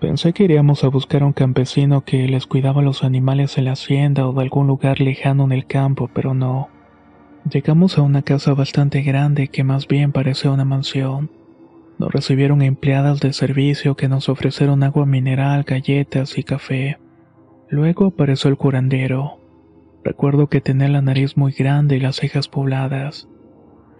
Pensé 0.00 0.32
que 0.32 0.44
iríamos 0.44 0.82
a 0.82 0.88
buscar 0.88 1.22
a 1.22 1.26
un 1.26 1.32
campesino 1.32 2.00
que 2.04 2.26
les 2.26 2.46
cuidaba 2.46 2.82
los 2.82 3.04
animales 3.04 3.58
en 3.58 3.66
la 3.66 3.72
hacienda 3.72 4.26
o 4.26 4.32
de 4.32 4.42
algún 4.42 4.66
lugar 4.66 5.00
lejano 5.00 5.44
en 5.44 5.52
el 5.52 5.66
campo, 5.66 6.10
pero 6.12 6.34
no. 6.34 6.68
Llegamos 7.48 7.96
a 7.96 8.02
una 8.02 8.22
casa 8.22 8.54
bastante 8.54 9.02
grande 9.02 9.48
que 9.48 9.62
más 9.62 9.86
bien 9.86 10.12
parecía 10.12 10.50
una 10.50 10.64
mansión. 10.64 11.30
Nos 11.98 12.12
recibieron 12.12 12.62
empleadas 12.62 13.20
de 13.20 13.32
servicio 13.32 13.94
que 13.94 14.08
nos 14.08 14.28
ofrecieron 14.28 14.82
agua 14.82 15.06
mineral, 15.06 15.64
galletas 15.64 16.38
y 16.38 16.44
café. 16.44 16.98
Luego 17.68 18.06
apareció 18.06 18.50
el 18.50 18.56
curandero. 18.56 19.38
Recuerdo 20.02 20.48
que 20.48 20.60
tenía 20.60 20.88
la 20.88 21.02
nariz 21.02 21.36
muy 21.36 21.52
grande 21.52 21.96
y 21.96 22.00
las 22.00 22.16
cejas 22.16 22.48
pobladas. 22.48 23.28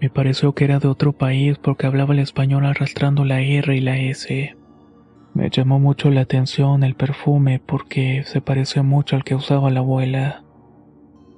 Me 0.00 0.08
pareció 0.08 0.54
que 0.54 0.64
era 0.64 0.78
de 0.78 0.88
otro 0.88 1.12
país 1.12 1.58
porque 1.58 1.86
hablaba 1.86 2.14
el 2.14 2.20
español 2.20 2.64
arrastrando 2.64 3.26
la 3.26 3.42
R 3.42 3.76
y 3.76 3.80
la 3.80 3.98
S. 3.98 4.56
Me 5.34 5.50
llamó 5.50 5.78
mucho 5.78 6.10
la 6.10 6.22
atención 6.22 6.82
el 6.82 6.94
perfume 6.94 7.60
porque 7.64 8.22
se 8.24 8.40
parecía 8.40 8.82
mucho 8.82 9.14
al 9.14 9.24
que 9.24 9.34
usaba 9.34 9.70
la 9.70 9.80
abuela. 9.80 10.42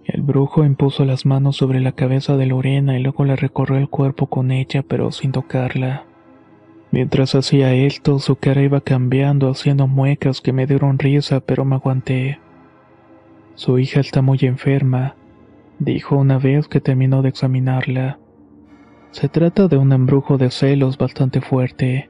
El 0.05 0.23
brujo 0.23 0.65
impuso 0.65 1.05
las 1.05 1.27
manos 1.27 1.57
sobre 1.57 1.81
la 1.81 1.93
cabeza 1.93 2.37
de 2.37 2.47
Lorena 2.47 2.97
y 2.97 3.03
luego 3.03 3.25
le 3.25 3.35
recorrió 3.35 3.79
el 3.79 3.89
cuerpo 3.89 4.29
con 4.29 4.53
ella 4.53 4.85
pero 4.87 5.11
sin 5.11 5.33
tocarla. 5.33 6.05
Mientras 6.93 7.35
hacía 7.35 7.75
esto, 7.75 8.21
su 8.21 8.37
cara 8.37 8.63
iba 8.63 8.81
cambiando, 8.81 9.51
haciendo 9.51 9.89
muecas 9.89 10.41
que 10.41 10.53
me 10.53 10.67
dieron 10.67 10.99
risa, 10.99 11.41
pero 11.41 11.65
me 11.65 11.77
aguanté. 11.77 12.39
Su 13.55 13.79
hija 13.79 14.01
está 14.01 14.23
muy 14.23 14.39
enferma, 14.43 15.17
dijo 15.79 16.17
una 16.17 16.39
vez 16.39 16.69
que 16.69 16.81
terminó 16.81 17.23
de 17.23 17.31
examinarla. 17.31 18.19
Se 19.13 19.29
trata 19.29 19.69
de 19.69 19.77
un 19.77 19.93
embrujo 19.93 20.39
de 20.39 20.51
celos 20.51 20.97
bastante 20.97 21.43
fuerte. 21.43 22.09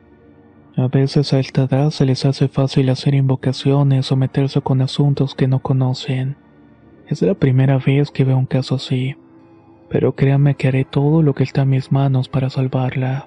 A 0.76 0.86
veces 0.86 1.32
a 1.32 1.40
esta 1.40 1.64
edad 1.64 1.90
se 1.90 2.06
les 2.06 2.24
hace 2.24 2.46
fácil 2.46 2.88
hacer 2.90 3.14
invocaciones 3.14 4.12
o 4.12 4.16
meterse 4.16 4.60
con 4.60 4.80
asuntos 4.80 5.34
que 5.34 5.48
no 5.48 5.58
conocen. 5.58 6.36
Es 7.08 7.20
la 7.20 7.34
primera 7.34 7.78
vez 7.78 8.12
que 8.12 8.22
veo 8.22 8.38
un 8.38 8.46
caso 8.46 8.76
así, 8.76 9.16
pero 9.90 10.14
créanme 10.14 10.54
que 10.54 10.68
haré 10.68 10.84
todo 10.84 11.22
lo 11.22 11.34
que 11.34 11.42
está 11.42 11.62
en 11.62 11.70
mis 11.70 11.90
manos 11.90 12.28
para 12.28 12.50
salvarla. 12.50 13.26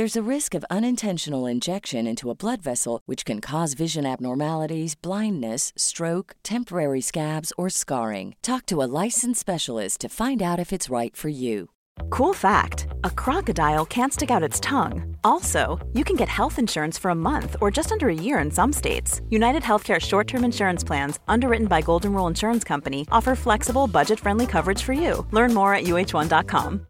There's 0.00 0.16
a 0.16 0.34
risk 0.34 0.54
of 0.54 0.64
unintentional 0.70 1.44
injection 1.44 2.06
into 2.06 2.30
a 2.30 2.34
blood 2.34 2.62
vessel, 2.62 3.02
which 3.04 3.26
can 3.26 3.42
cause 3.42 3.74
vision 3.74 4.06
abnormalities, 4.06 4.94
blindness, 4.94 5.74
stroke, 5.76 6.36
temporary 6.42 7.02
scabs, 7.02 7.52
or 7.58 7.68
scarring. 7.68 8.34
Talk 8.40 8.64
to 8.68 8.82
a 8.82 8.88
licensed 9.04 9.40
specialist 9.40 10.00
to 10.00 10.08
find 10.08 10.40
out 10.40 10.58
if 10.58 10.72
it's 10.72 10.88
right 10.88 11.14
for 11.14 11.28
you. 11.28 11.68
Cool 12.08 12.32
fact 12.32 12.86
a 13.04 13.10
crocodile 13.10 13.84
can't 13.84 14.14
stick 14.14 14.30
out 14.30 14.42
its 14.42 14.58
tongue. 14.60 15.16
Also, 15.22 15.78
you 15.92 16.02
can 16.02 16.16
get 16.16 16.30
health 16.30 16.58
insurance 16.58 16.96
for 16.96 17.10
a 17.10 17.22
month 17.28 17.56
or 17.60 17.70
just 17.70 17.92
under 17.92 18.08
a 18.08 18.22
year 18.24 18.38
in 18.38 18.50
some 18.50 18.72
states. 18.72 19.20
United 19.28 19.62
Healthcare 19.62 20.00
short 20.00 20.26
term 20.26 20.44
insurance 20.44 20.82
plans, 20.82 21.18
underwritten 21.28 21.66
by 21.66 21.82
Golden 21.82 22.14
Rule 22.14 22.26
Insurance 22.26 22.64
Company, 22.64 23.06
offer 23.12 23.34
flexible, 23.34 23.86
budget 23.86 24.18
friendly 24.18 24.46
coverage 24.46 24.82
for 24.82 24.94
you. 24.94 25.26
Learn 25.30 25.52
more 25.52 25.74
at 25.74 25.84
uh1.com. 25.84 26.86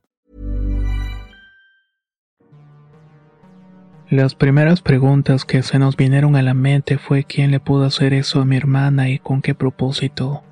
Las 4.10 4.34
primeras 4.34 4.80
preguntas 4.80 5.44
que 5.44 5.62
se 5.62 5.78
nos 5.78 5.96
vinieron 5.96 6.34
a 6.34 6.42
la 6.42 6.52
mente 6.52 6.98
fue 6.98 7.22
quién 7.22 7.52
le 7.52 7.60
pudo 7.60 7.84
hacer 7.84 8.12
eso 8.12 8.40
a 8.40 8.44
mi 8.44 8.56
hermana 8.56 9.08
y 9.08 9.20
con 9.20 9.40
qué 9.40 9.54
propósito. 9.54 10.42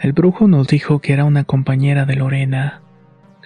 El 0.00 0.12
brujo 0.12 0.48
nos 0.48 0.66
dijo 0.66 0.98
que 0.98 1.12
era 1.12 1.24
una 1.24 1.44
compañera 1.44 2.04
de 2.04 2.16
Lorena, 2.16 2.80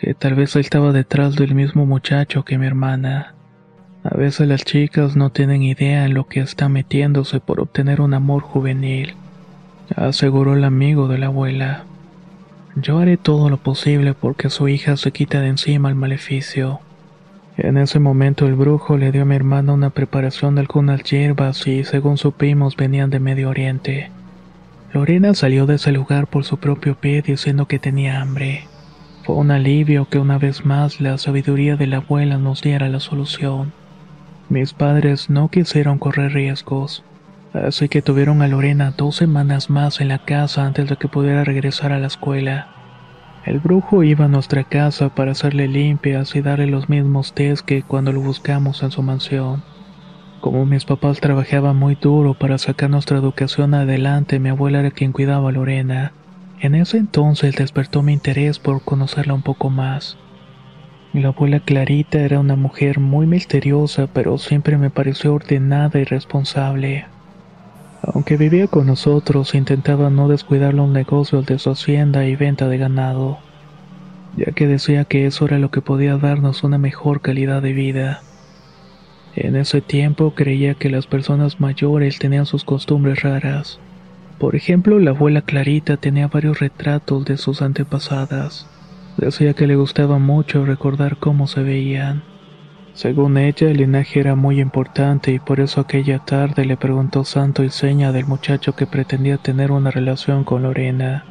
que 0.01 0.15
tal 0.15 0.35
vez 0.35 0.57
estaba 0.57 0.93
detrás 0.93 1.37
del 1.37 1.55
mismo 1.55 1.85
muchacho 1.85 2.43
que 2.43 2.57
mi 2.57 2.67
hermana. 2.67 3.35
A 4.03 4.17
veces 4.17 4.49
las 4.49 4.65
chicas 4.65 5.15
no 5.15 5.29
tienen 5.29 5.63
idea 5.63 6.07
en 6.07 6.15
lo 6.15 6.27
que 6.27 6.41
está 6.41 6.71
metiéndose 6.71 7.39
por 7.39 7.61
obtener 7.61 8.01
un 8.01 8.15
amor 8.15 8.41
juvenil, 8.43 9.13
aseguró 9.95 10.55
el 10.55 10.65
amigo 10.65 11.07
de 11.07 11.19
la 11.19 11.27
abuela. 11.27 11.85
Yo 12.77 12.99
haré 12.99 13.19
todo 13.19 13.51
lo 13.51 13.59
posible 13.59 14.15
porque 14.15 14.49
su 14.49 14.69
hija 14.69 14.97
se 14.97 15.13
quita 15.13 15.43
de 15.43 15.49
encima 15.49 15.91
el 15.91 15.97
maleficio. 15.97 16.81
En 17.57 17.77
ese 17.77 18.01
momento 18.01 18.49
el 18.49 18.57
brujo 18.57 18.99
le 18.99 19.13
dio 19.13 19.23
a 19.23 19.25
mi 19.25 19.37
hermana 19.37 19.73
una 19.73 19.91
preparación 19.91 20.57
de 20.57 20.63
algunas 20.63 21.05
hierbas 21.05 21.65
y 21.69 21.85
según 21.85 22.19
supimos 22.19 22.75
venían 22.77 23.11
de 23.11 23.21
Medio 23.21 23.49
Oriente. 23.49 24.11
Lorena 24.93 25.35
salió 25.35 25.65
de 25.67 25.77
ese 25.77 25.93
lugar 25.93 26.27
por 26.27 26.45
su 26.45 26.59
propio 26.59 26.97
pie 26.97 27.23
diciendo 27.23 27.67
que 27.67 27.79
tenía 27.79 28.21
hambre. 28.21 28.67
Fue 29.23 29.37
un 29.37 29.53
alivio 29.53 30.09
que 30.09 30.19
una 30.19 30.37
vez 30.37 30.65
más 30.65 31.01
la 31.01 31.17
sabiduría 31.17 31.77
de 31.77 31.87
la 31.87 31.99
abuela 31.99 32.39
nos 32.39 32.61
diera 32.61 32.89
la 32.89 33.01
solución. 33.01 33.73
Mis 34.49 34.73
padres 34.73 35.31
no 35.31 35.49
quisieron 35.49 35.99
correr 35.99 36.33
riesgos, 36.33 37.05
así 37.53 37.89
que 37.89 38.03
tuvieron 38.03 38.43
a 38.43 38.49
Lorena 38.49 38.93
dos 38.97 39.17
semanas 39.17 39.71
más 39.71 40.01
en 40.01 40.09
la 40.09 40.19
casa 40.19 40.67
antes 40.67 40.89
de 40.89 40.97
que 40.97 41.09
pudiera 41.09 41.45
regresar 41.45 41.93
a 41.93 42.01
la 42.01 42.09
escuela. 42.09 42.74
El 43.45 43.59
brujo 43.59 44.03
iba 44.03 44.25
a 44.25 44.29
nuestra 44.29 44.65
casa 44.65 45.11
para 45.11 45.33
hacerle 45.33 45.69
limpias 45.69 46.35
y 46.35 46.41
darle 46.41 46.67
los 46.67 46.89
mismos 46.89 47.35
test 47.35 47.65
que 47.65 47.83
cuando 47.83 48.11
lo 48.11 48.21
buscamos 48.21 48.83
en 48.83 48.91
su 48.91 49.03
mansión. 49.03 49.63
Como 50.41 50.65
mis 50.65 50.87
papás 50.87 51.21
trabajaban 51.21 51.77
muy 51.77 51.95
duro 51.95 52.33
para 52.33 52.57
sacar 52.57 52.89
nuestra 52.89 53.19
educación 53.19 53.75
adelante, 53.75 54.39
mi 54.39 54.49
abuela 54.49 54.81
era 54.81 54.91
quien 54.91 55.13
cuidaba 55.13 55.51
a 55.51 55.53
Lorena. 55.53 56.13
En 56.61 56.75
ese 56.75 56.97
entonces 56.97 57.55
despertó 57.57 58.03
mi 58.03 58.15
interés 58.15 58.59
por 58.59 58.83
conocerla 58.83 59.35
un 59.35 59.43
poco 59.43 59.69
más. 59.69 60.17
La 61.13 61.29
abuela 61.29 61.61
Clarita 61.61 62.21
era 62.21 62.41
una 62.41 62.57
mujer 62.57 62.99
muy 62.99 63.27
misteriosa, 63.27 64.07
pero 64.07 64.39
siempre 64.39 64.79
me 64.79 64.89
pareció 64.89 65.35
ordenada 65.35 66.01
y 66.01 66.05
responsable. 66.05 67.07
Aunque 68.13 68.37
vivía 68.37 68.67
con 68.67 68.87
nosotros, 68.87 69.55
intentaba 69.55 70.11
no 70.11 70.29
descuidar 70.29 70.75
los 70.75 70.89
negocios 70.89 71.47
de 71.47 71.59
su 71.59 71.71
hacienda 71.71 72.27
y 72.27 72.37
venta 72.37 72.69
de 72.69 72.77
ganado, 72.77 73.39
ya 74.37 74.53
que 74.53 74.67
decía 74.67 75.05
que 75.05 75.27
eso 75.27 75.47
era 75.47 75.59
lo 75.59 75.71
que 75.71 75.81
podía 75.81 76.17
darnos 76.17 76.65
una 76.65 76.77
mejor 76.77 77.23
calidad 77.23 77.63
de 77.63 77.73
vida. 77.73 78.21
En 79.37 79.57
ese 79.57 79.81
tiempo 79.81 80.35
creía 80.35 80.75
que 80.75 80.91
las 80.91 81.07
personas 81.07 81.61
mayores 81.61 82.19
tenían 82.19 82.47
sus 82.47 82.65
costumbres 82.65 83.23
raras. 83.23 83.81
Por 84.39 84.55
ejemplo, 84.55 84.99
la 84.99 85.11
abuela 85.11 85.43
Clarita 85.43 85.97
tenía 85.97 86.29
varios 86.29 86.61
retratos 86.61 87.25
de 87.25 87.37
sus 87.37 87.63
antepasadas. 87.63 88.67
Decía 89.17 89.55
que 89.55 89.67
le 89.67 89.77
gustaba 89.77 90.19
mucho 90.19 90.65
recordar 90.67 91.17
cómo 91.17 91.47
se 91.47 91.63
veían. 91.63 92.23
Según 92.95 93.39
ella, 93.39 93.71
el 93.71 93.79
linaje 93.79 94.21
era 94.21 94.37
muy 94.37 94.61
importante 94.61 95.33
y 95.33 95.41
por 95.41 95.59
eso 95.59 95.81
aquella 95.81 96.21
tarde 96.21 96.65
le 96.65 96.77
preguntó 96.77 97.25
santo 97.25 97.65
y 97.65 97.71
seña 97.71 98.13
del 98.13 98.27
muchacho 98.27 98.77
que 98.77 98.87
pretendía 98.87 99.37
tener 99.37 99.73
una 99.73 99.91
relación 99.91 100.45
con 100.45 100.63
Lorena. 100.63 101.25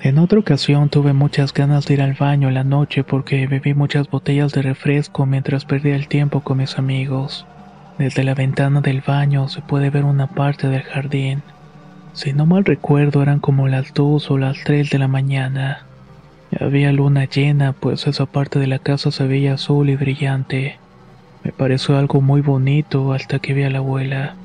En 0.00 0.18
otra 0.18 0.40
ocasión 0.40 0.88
tuve 0.88 1.12
muchas 1.12 1.54
ganas 1.54 1.86
de 1.86 1.94
ir 1.94 2.02
al 2.02 2.14
baño 2.14 2.50
la 2.50 2.64
noche 2.64 3.04
porque 3.04 3.46
bebí 3.46 3.72
muchas 3.72 4.10
botellas 4.10 4.52
de 4.52 4.62
refresco 4.62 5.26
mientras 5.26 5.64
perdía 5.64 5.94
el 5.94 6.08
tiempo 6.08 6.40
con 6.40 6.58
mis 6.58 6.76
amigos. 6.76 7.46
Desde 7.96 8.24
la 8.24 8.34
ventana 8.34 8.80
del 8.80 9.00
baño 9.00 9.48
se 9.48 9.62
puede 9.62 9.90
ver 9.90 10.04
una 10.04 10.26
parte 10.26 10.66
del 10.66 10.82
jardín. 10.82 11.42
Si 12.12 12.32
no 12.32 12.46
mal 12.46 12.64
recuerdo 12.64 13.22
eran 13.22 13.38
como 13.38 13.68
las 13.68 13.94
dos 13.94 14.28
o 14.28 14.38
las 14.38 14.58
tres 14.64 14.90
de 14.90 14.98
la 14.98 15.08
mañana. 15.08 15.86
Había 16.60 16.92
luna 16.92 17.24
llena, 17.24 17.72
pues 17.72 18.06
esa 18.06 18.26
parte 18.26 18.58
de 18.58 18.66
la 18.66 18.78
casa 18.78 19.10
se 19.10 19.26
veía 19.26 19.54
azul 19.54 19.90
y 19.90 19.96
brillante. 19.96 20.78
Me 21.42 21.52
pareció 21.52 21.98
algo 21.98 22.20
muy 22.20 22.42
bonito 22.42 23.12
hasta 23.12 23.38
que 23.38 23.54
vi 23.54 23.64
a 23.64 23.70
la 23.70 23.78
abuela. 23.78 24.36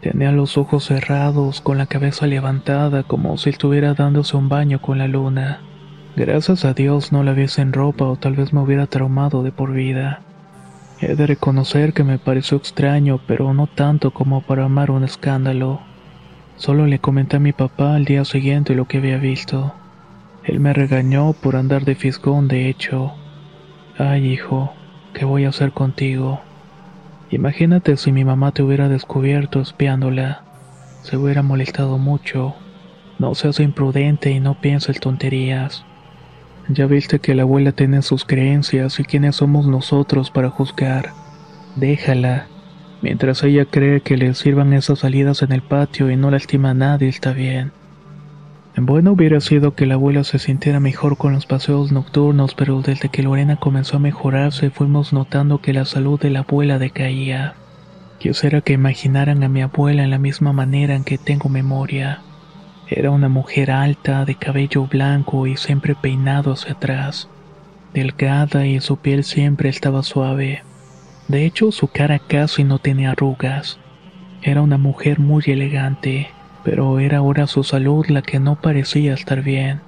Tenía 0.00 0.32
los 0.32 0.56
ojos 0.56 0.86
cerrados, 0.86 1.60
con 1.60 1.78
la 1.78 1.86
cabeza 1.86 2.26
levantada, 2.26 3.02
como 3.02 3.36
si 3.36 3.50
estuviera 3.50 3.94
dándose 3.94 4.36
un 4.36 4.48
baño 4.48 4.80
con 4.80 4.98
la 4.98 5.08
luna. 5.08 5.60
Gracias 6.16 6.64
a 6.64 6.74
Dios 6.74 7.12
no 7.12 7.22
la 7.22 7.32
viese 7.32 7.62
en 7.62 7.72
ropa 7.72 8.06
o 8.06 8.16
tal 8.16 8.34
vez 8.34 8.52
me 8.52 8.60
hubiera 8.60 8.86
traumado 8.86 9.42
de 9.42 9.52
por 9.52 9.72
vida. 9.72 10.20
He 11.00 11.14
de 11.14 11.26
reconocer 11.26 11.92
que 11.92 12.04
me 12.04 12.18
pareció 12.18 12.56
extraño, 12.56 13.20
pero 13.26 13.52
no 13.54 13.66
tanto 13.66 14.12
como 14.12 14.40
para 14.40 14.64
amar 14.64 14.90
un 14.90 15.04
escándalo. 15.04 15.80
Solo 16.56 16.86
le 16.86 16.98
comenté 16.98 17.36
a 17.36 17.40
mi 17.40 17.52
papá 17.52 17.94
al 17.94 18.04
día 18.04 18.24
siguiente 18.24 18.74
lo 18.74 18.86
que 18.86 18.98
había 18.98 19.18
visto. 19.18 19.74
Él 20.44 20.58
me 20.58 20.72
regañó 20.72 21.32
por 21.34 21.56
andar 21.56 21.84
de 21.84 21.94
fisgón, 21.94 22.48
de 22.48 22.68
hecho. 22.68 23.12
Ay, 23.96 24.26
hijo, 24.26 24.72
¿qué 25.14 25.24
voy 25.24 25.44
a 25.44 25.50
hacer 25.50 25.72
contigo? 25.72 26.40
Imagínate 27.30 27.96
si 27.96 28.12
mi 28.12 28.24
mamá 28.24 28.52
te 28.52 28.62
hubiera 28.62 28.88
descubierto 28.88 29.60
espiándola. 29.60 30.42
Se 31.02 31.16
hubiera 31.16 31.42
molestado 31.42 31.96
mucho. 31.98 32.54
No 33.18 33.34
seas 33.34 33.60
imprudente 33.60 34.30
y 34.32 34.40
no 34.40 34.60
pienses 34.60 34.98
tonterías. 34.98 35.84
Ya 36.68 36.86
viste 36.86 37.20
que 37.20 37.34
la 37.34 37.42
abuela 37.42 37.72
tiene 37.72 38.02
sus 38.02 38.24
creencias 38.24 38.98
y 39.00 39.04
quiénes 39.04 39.36
somos 39.36 39.66
nosotros 39.66 40.30
para 40.30 40.50
juzgar. 40.50 41.10
Déjala. 41.76 42.48
Mientras 43.00 43.42
ella 43.42 43.64
cree 43.64 44.00
que 44.00 44.16
le 44.16 44.34
sirvan 44.34 44.72
esas 44.72 45.00
salidas 45.00 45.42
en 45.42 45.52
el 45.52 45.62
patio 45.62 46.10
y 46.10 46.16
no 46.16 46.30
lastima 46.30 46.70
a 46.70 46.74
nadie, 46.74 47.08
está 47.08 47.32
bien. 47.32 47.72
Bueno 48.76 49.12
hubiera 49.12 49.40
sido 49.40 49.74
que 49.74 49.84
la 49.84 49.94
abuela 49.94 50.24
se 50.24 50.38
sintiera 50.38 50.80
mejor 50.80 51.18
con 51.18 51.34
los 51.34 51.44
paseos 51.44 51.92
nocturnos, 51.92 52.54
pero 52.54 52.80
desde 52.80 53.10
que 53.10 53.22
Lorena 53.22 53.56
comenzó 53.56 53.96
a 53.96 54.00
mejorarse 54.00 54.70
fuimos 54.70 55.12
notando 55.12 55.60
que 55.60 55.74
la 55.74 55.84
salud 55.84 56.18
de 56.18 56.30
la 56.30 56.40
abuela 56.40 56.78
decaía. 56.78 57.54
Quisiera 58.18 58.62
que 58.62 58.72
imaginaran 58.72 59.42
a 59.42 59.48
mi 59.50 59.60
abuela 59.60 60.04
en 60.04 60.10
la 60.10 60.18
misma 60.18 60.54
manera 60.54 60.94
en 60.94 61.04
que 61.04 61.18
tengo 61.18 61.50
memoria. 61.50 62.22
Era 62.88 63.10
una 63.10 63.28
mujer 63.28 63.70
alta, 63.70 64.24
de 64.24 64.36
cabello 64.36 64.86
blanco 64.86 65.46
y 65.46 65.58
siempre 65.58 65.94
peinado 65.94 66.52
hacia 66.52 66.72
atrás. 66.72 67.28
Delgada 67.92 68.66
y 68.66 68.80
su 68.80 68.96
piel 68.96 69.24
siempre 69.24 69.68
estaba 69.68 70.02
suave. 70.02 70.62
De 71.28 71.44
hecho, 71.44 71.72
su 71.72 71.88
cara 71.88 72.18
casi 72.18 72.64
no 72.64 72.78
tenía 72.78 73.10
arrugas. 73.10 73.78
Era 74.40 74.62
una 74.62 74.78
mujer 74.78 75.20
muy 75.20 75.42
elegante 75.46 76.30
pero 76.64 76.98
era 76.98 77.18
ahora 77.18 77.46
su 77.46 77.64
salud 77.64 78.06
la 78.08 78.22
que 78.22 78.38
no 78.40 78.56
parecía 78.56 79.14
estar 79.14 79.42
bien. 79.42 79.80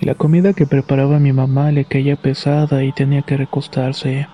La 0.00 0.14
comida 0.14 0.52
que 0.52 0.66
preparaba 0.66 1.18
mi 1.18 1.32
mamá 1.32 1.72
le 1.72 1.84
caía 1.84 2.16
pesada 2.16 2.84
y 2.84 2.92
tenía 2.92 3.22
que 3.22 3.36
recostarse. 3.36 4.28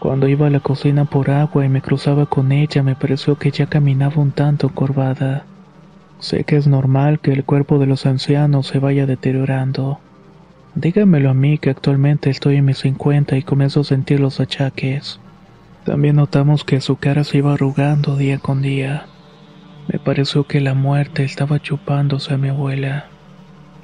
Cuando 0.00 0.28
iba 0.28 0.46
a 0.46 0.50
la 0.50 0.60
cocina 0.60 1.04
por 1.04 1.30
agua 1.30 1.64
y 1.64 1.68
me 1.68 1.82
cruzaba 1.82 2.26
con 2.26 2.52
ella 2.52 2.82
me 2.82 2.94
pareció 2.94 3.36
que 3.36 3.50
ya 3.50 3.66
caminaba 3.66 4.20
un 4.20 4.32
tanto 4.32 4.70
corvada. 4.70 5.44
Sé 6.18 6.44
que 6.44 6.56
es 6.56 6.66
normal 6.66 7.20
que 7.20 7.32
el 7.32 7.44
cuerpo 7.44 7.78
de 7.78 7.86
los 7.86 8.06
ancianos 8.06 8.66
se 8.66 8.78
vaya 8.78 9.06
deteriorando. 9.06 10.00
Dígamelo 10.74 11.30
a 11.30 11.34
mí 11.34 11.58
que 11.58 11.70
actualmente 11.70 12.30
estoy 12.30 12.56
en 12.56 12.64
mis 12.64 12.78
50 12.78 13.36
y 13.36 13.42
comienzo 13.42 13.80
a 13.80 13.84
sentir 13.84 14.20
los 14.20 14.40
achaques. 14.40 15.20
También 15.84 16.16
notamos 16.16 16.64
que 16.64 16.80
su 16.80 16.96
cara 16.96 17.24
se 17.24 17.38
iba 17.38 17.52
arrugando 17.52 18.16
día 18.16 18.38
con 18.38 18.62
día. 18.62 19.06
Me 19.88 19.98
pareció 19.98 20.44
que 20.44 20.60
la 20.60 20.74
muerte 20.74 21.24
estaba 21.24 21.60
chupándose 21.60 22.34
a 22.34 22.38
mi 22.38 22.48
abuela. 22.48 23.06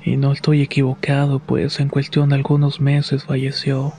Y 0.03 0.17
no 0.17 0.33
estoy 0.33 0.63
equivocado, 0.63 1.41
pues 1.41 1.79
en 1.79 1.89
cuestión 1.89 2.31
de 2.31 2.37
algunos 2.37 2.81
meses 2.81 3.25
falleció. 3.25 3.93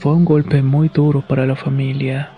Fue 0.00 0.12
un 0.12 0.24
golpe 0.24 0.62
muy 0.62 0.88
duro 0.88 1.22
para 1.26 1.46
la 1.46 1.54
familia. 1.54 2.32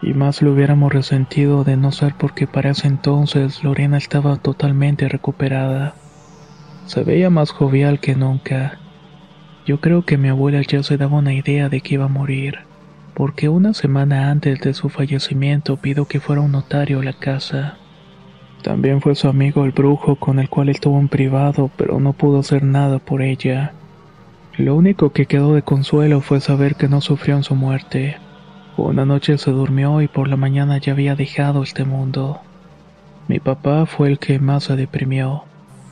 Y 0.00 0.14
más 0.14 0.40
lo 0.40 0.52
hubiéramos 0.52 0.92
resentido 0.92 1.64
de 1.64 1.76
no 1.76 1.90
ser 1.92 2.14
porque 2.16 2.46
para 2.46 2.70
ese 2.70 2.86
entonces 2.86 3.64
Lorena 3.64 3.98
estaba 3.98 4.36
totalmente 4.36 5.08
recuperada. 5.08 5.94
Se 6.86 7.02
veía 7.02 7.30
más 7.30 7.50
jovial 7.50 8.00
que 8.00 8.14
nunca. 8.14 8.78
Yo 9.66 9.80
creo 9.80 10.04
que 10.04 10.16
mi 10.16 10.28
abuela 10.28 10.62
ya 10.62 10.82
se 10.82 10.96
daba 10.96 11.18
una 11.18 11.34
idea 11.34 11.68
de 11.68 11.80
que 11.80 11.94
iba 11.94 12.06
a 12.06 12.08
morir, 12.08 12.60
porque 13.14 13.48
una 13.48 13.74
semana 13.74 14.30
antes 14.30 14.60
de 14.60 14.72
su 14.72 14.88
fallecimiento 14.88 15.76
pidió 15.76 16.06
que 16.06 16.20
fuera 16.20 16.40
un 16.40 16.52
notario 16.52 17.00
a 17.00 17.04
la 17.04 17.12
casa. 17.12 17.79
También 18.62 19.00
fue 19.00 19.14
su 19.14 19.28
amigo 19.28 19.64
el 19.64 19.70
brujo 19.70 20.16
con 20.16 20.38
el 20.38 20.48
cual 20.50 20.68
estuvo 20.68 20.98
en 20.98 21.08
privado, 21.08 21.70
pero 21.76 21.98
no 21.98 22.12
pudo 22.12 22.40
hacer 22.40 22.62
nada 22.62 22.98
por 22.98 23.22
ella. 23.22 23.72
Lo 24.56 24.76
único 24.76 25.10
que 25.12 25.26
quedó 25.26 25.54
de 25.54 25.62
consuelo 25.62 26.20
fue 26.20 26.40
saber 26.40 26.74
que 26.74 26.88
no 26.88 27.00
sufrió 27.00 27.36
en 27.36 27.42
su 27.42 27.54
muerte. 27.54 28.18
Una 28.76 29.06
noche 29.06 29.38
se 29.38 29.50
durmió 29.50 30.02
y 30.02 30.08
por 30.08 30.28
la 30.28 30.36
mañana 30.36 30.78
ya 30.78 30.92
había 30.92 31.16
dejado 31.16 31.62
este 31.62 31.84
mundo. 31.84 32.40
Mi 33.28 33.40
papá 33.40 33.86
fue 33.86 34.08
el 34.08 34.18
que 34.18 34.38
más 34.38 34.64
se 34.64 34.76
deprimió. 34.76 35.44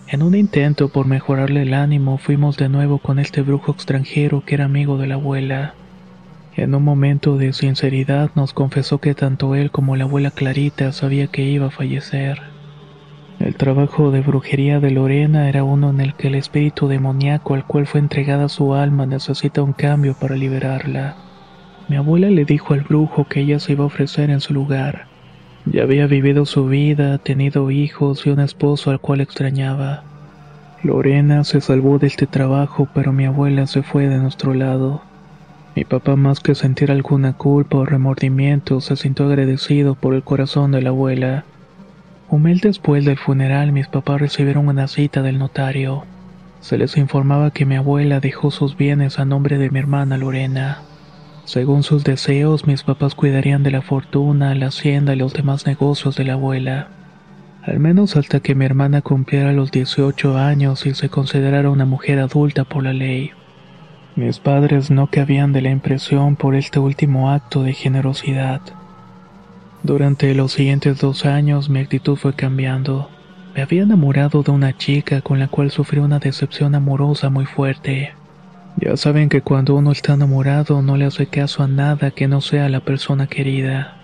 En 0.08 0.22
un 0.22 0.34
intento 0.34 0.88
por 0.88 1.06
mejorarle 1.06 1.62
el 1.62 1.74
ánimo 1.74 2.18
fuimos 2.18 2.56
de 2.56 2.68
nuevo 2.68 2.98
con 2.98 3.18
este 3.18 3.42
brujo 3.42 3.72
extranjero 3.72 4.42
que 4.44 4.54
era 4.54 4.64
amigo 4.66 4.98
de 4.98 5.06
la 5.06 5.14
abuela. 5.14 5.74
En 6.56 6.74
un 6.74 6.82
momento 6.82 7.36
de 7.36 7.52
sinceridad 7.52 8.30
nos 8.34 8.52
confesó 8.52 8.98
que 8.98 9.14
tanto 9.14 9.54
él 9.54 9.70
como 9.70 9.96
la 9.96 10.04
abuela 10.04 10.30
Clarita 10.30 10.92
sabía 10.92 11.28
que 11.28 11.42
iba 11.42 11.66
a 11.66 11.70
fallecer. 11.70 12.57
El 13.48 13.54
trabajo 13.54 14.10
de 14.10 14.20
brujería 14.20 14.78
de 14.78 14.90
Lorena 14.90 15.48
era 15.48 15.64
uno 15.64 15.88
en 15.88 16.00
el 16.00 16.12
que 16.12 16.28
el 16.28 16.34
espíritu 16.34 16.86
demoníaco 16.86 17.54
al 17.54 17.64
cual 17.64 17.86
fue 17.86 17.98
entregada 17.98 18.50
su 18.50 18.74
alma 18.74 19.06
necesita 19.06 19.62
un 19.62 19.72
cambio 19.72 20.12
para 20.12 20.36
liberarla. 20.36 21.16
Mi 21.88 21.96
abuela 21.96 22.28
le 22.28 22.44
dijo 22.44 22.74
al 22.74 22.82
brujo 22.82 23.24
que 23.24 23.40
ella 23.40 23.58
se 23.58 23.72
iba 23.72 23.84
a 23.84 23.86
ofrecer 23.86 24.28
en 24.28 24.42
su 24.42 24.52
lugar. 24.52 25.06
Ya 25.64 25.84
había 25.84 26.06
vivido 26.06 26.44
su 26.44 26.66
vida, 26.66 27.16
tenido 27.16 27.70
hijos 27.70 28.26
y 28.26 28.28
un 28.28 28.40
esposo 28.40 28.90
al 28.90 29.00
cual 29.00 29.22
extrañaba. 29.22 30.02
Lorena 30.82 31.42
se 31.42 31.62
salvó 31.62 31.98
de 31.98 32.08
este 32.08 32.26
trabajo, 32.26 32.86
pero 32.92 33.14
mi 33.14 33.24
abuela 33.24 33.66
se 33.66 33.82
fue 33.82 34.08
de 34.08 34.18
nuestro 34.18 34.52
lado. 34.52 35.00
Mi 35.74 35.86
papá 35.86 36.16
más 36.16 36.40
que 36.40 36.54
sentir 36.54 36.90
alguna 36.90 37.32
culpa 37.32 37.78
o 37.78 37.86
remordimiento 37.86 38.82
se 38.82 38.94
sintió 38.96 39.24
agradecido 39.24 39.94
por 39.94 40.12
el 40.12 40.22
corazón 40.22 40.70
de 40.72 40.82
la 40.82 40.90
abuela. 40.90 41.44
Un 42.30 42.42
después 42.60 43.06
del 43.06 43.16
funeral 43.16 43.72
mis 43.72 43.88
papás 43.88 44.20
recibieron 44.20 44.68
una 44.68 44.86
cita 44.86 45.22
del 45.22 45.38
notario. 45.38 46.04
Se 46.60 46.76
les 46.76 46.98
informaba 46.98 47.52
que 47.52 47.64
mi 47.64 47.76
abuela 47.76 48.20
dejó 48.20 48.50
sus 48.50 48.76
bienes 48.76 49.18
a 49.18 49.24
nombre 49.24 49.56
de 49.56 49.70
mi 49.70 49.78
hermana 49.78 50.18
Lorena. 50.18 50.82
Según 51.44 51.82
sus 51.82 52.04
deseos, 52.04 52.66
mis 52.66 52.82
papás 52.82 53.14
cuidarían 53.14 53.62
de 53.62 53.70
la 53.70 53.80
fortuna, 53.80 54.54
la 54.54 54.66
hacienda 54.66 55.14
y 55.14 55.16
los 55.16 55.32
demás 55.32 55.66
negocios 55.66 56.16
de 56.16 56.24
la 56.24 56.34
abuela. 56.34 56.88
Al 57.62 57.80
menos 57.80 58.14
hasta 58.16 58.40
que 58.40 58.54
mi 58.54 58.66
hermana 58.66 59.00
cumpliera 59.00 59.54
los 59.54 59.70
18 59.70 60.36
años 60.36 60.84
y 60.84 60.92
se 60.92 61.08
considerara 61.08 61.70
una 61.70 61.86
mujer 61.86 62.18
adulta 62.18 62.64
por 62.64 62.82
la 62.84 62.92
ley. 62.92 63.30
Mis 64.16 64.38
padres 64.38 64.90
no 64.90 65.06
cabían 65.06 65.54
de 65.54 65.62
la 65.62 65.70
impresión 65.70 66.36
por 66.36 66.54
este 66.54 66.78
último 66.78 67.30
acto 67.30 67.62
de 67.62 67.72
generosidad. 67.72 68.60
Durante 69.82 70.34
los 70.34 70.52
siguientes 70.52 71.00
dos 71.00 71.24
años 71.24 71.70
mi 71.70 71.78
actitud 71.80 72.16
fue 72.16 72.34
cambiando. 72.34 73.08
Me 73.54 73.62
había 73.62 73.82
enamorado 73.82 74.42
de 74.42 74.50
una 74.50 74.76
chica 74.76 75.20
con 75.20 75.38
la 75.38 75.48
cual 75.48 75.70
sufrí 75.70 76.00
una 76.00 76.18
decepción 76.18 76.74
amorosa 76.74 77.30
muy 77.30 77.46
fuerte. 77.46 78.12
Ya 78.76 78.96
saben 78.96 79.28
que 79.28 79.40
cuando 79.40 79.74
uno 79.74 79.92
está 79.92 80.14
enamorado 80.14 80.82
no 80.82 80.96
le 80.96 81.04
hace 81.04 81.26
caso 81.26 81.62
a 81.62 81.68
nada 81.68 82.10
que 82.10 82.28
no 82.28 82.40
sea 82.40 82.68
la 82.68 82.80
persona 82.80 83.26
querida. 83.26 83.96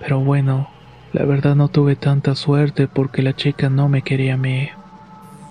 Pero 0.00 0.20
bueno, 0.20 0.68
la 1.12 1.24
verdad 1.24 1.54
no 1.54 1.68
tuve 1.68 1.96
tanta 1.96 2.34
suerte 2.34 2.88
porque 2.88 3.22
la 3.22 3.34
chica 3.34 3.70
no 3.70 3.88
me 3.88 4.02
quería 4.02 4.34
a 4.34 4.38
mí. 4.38 4.68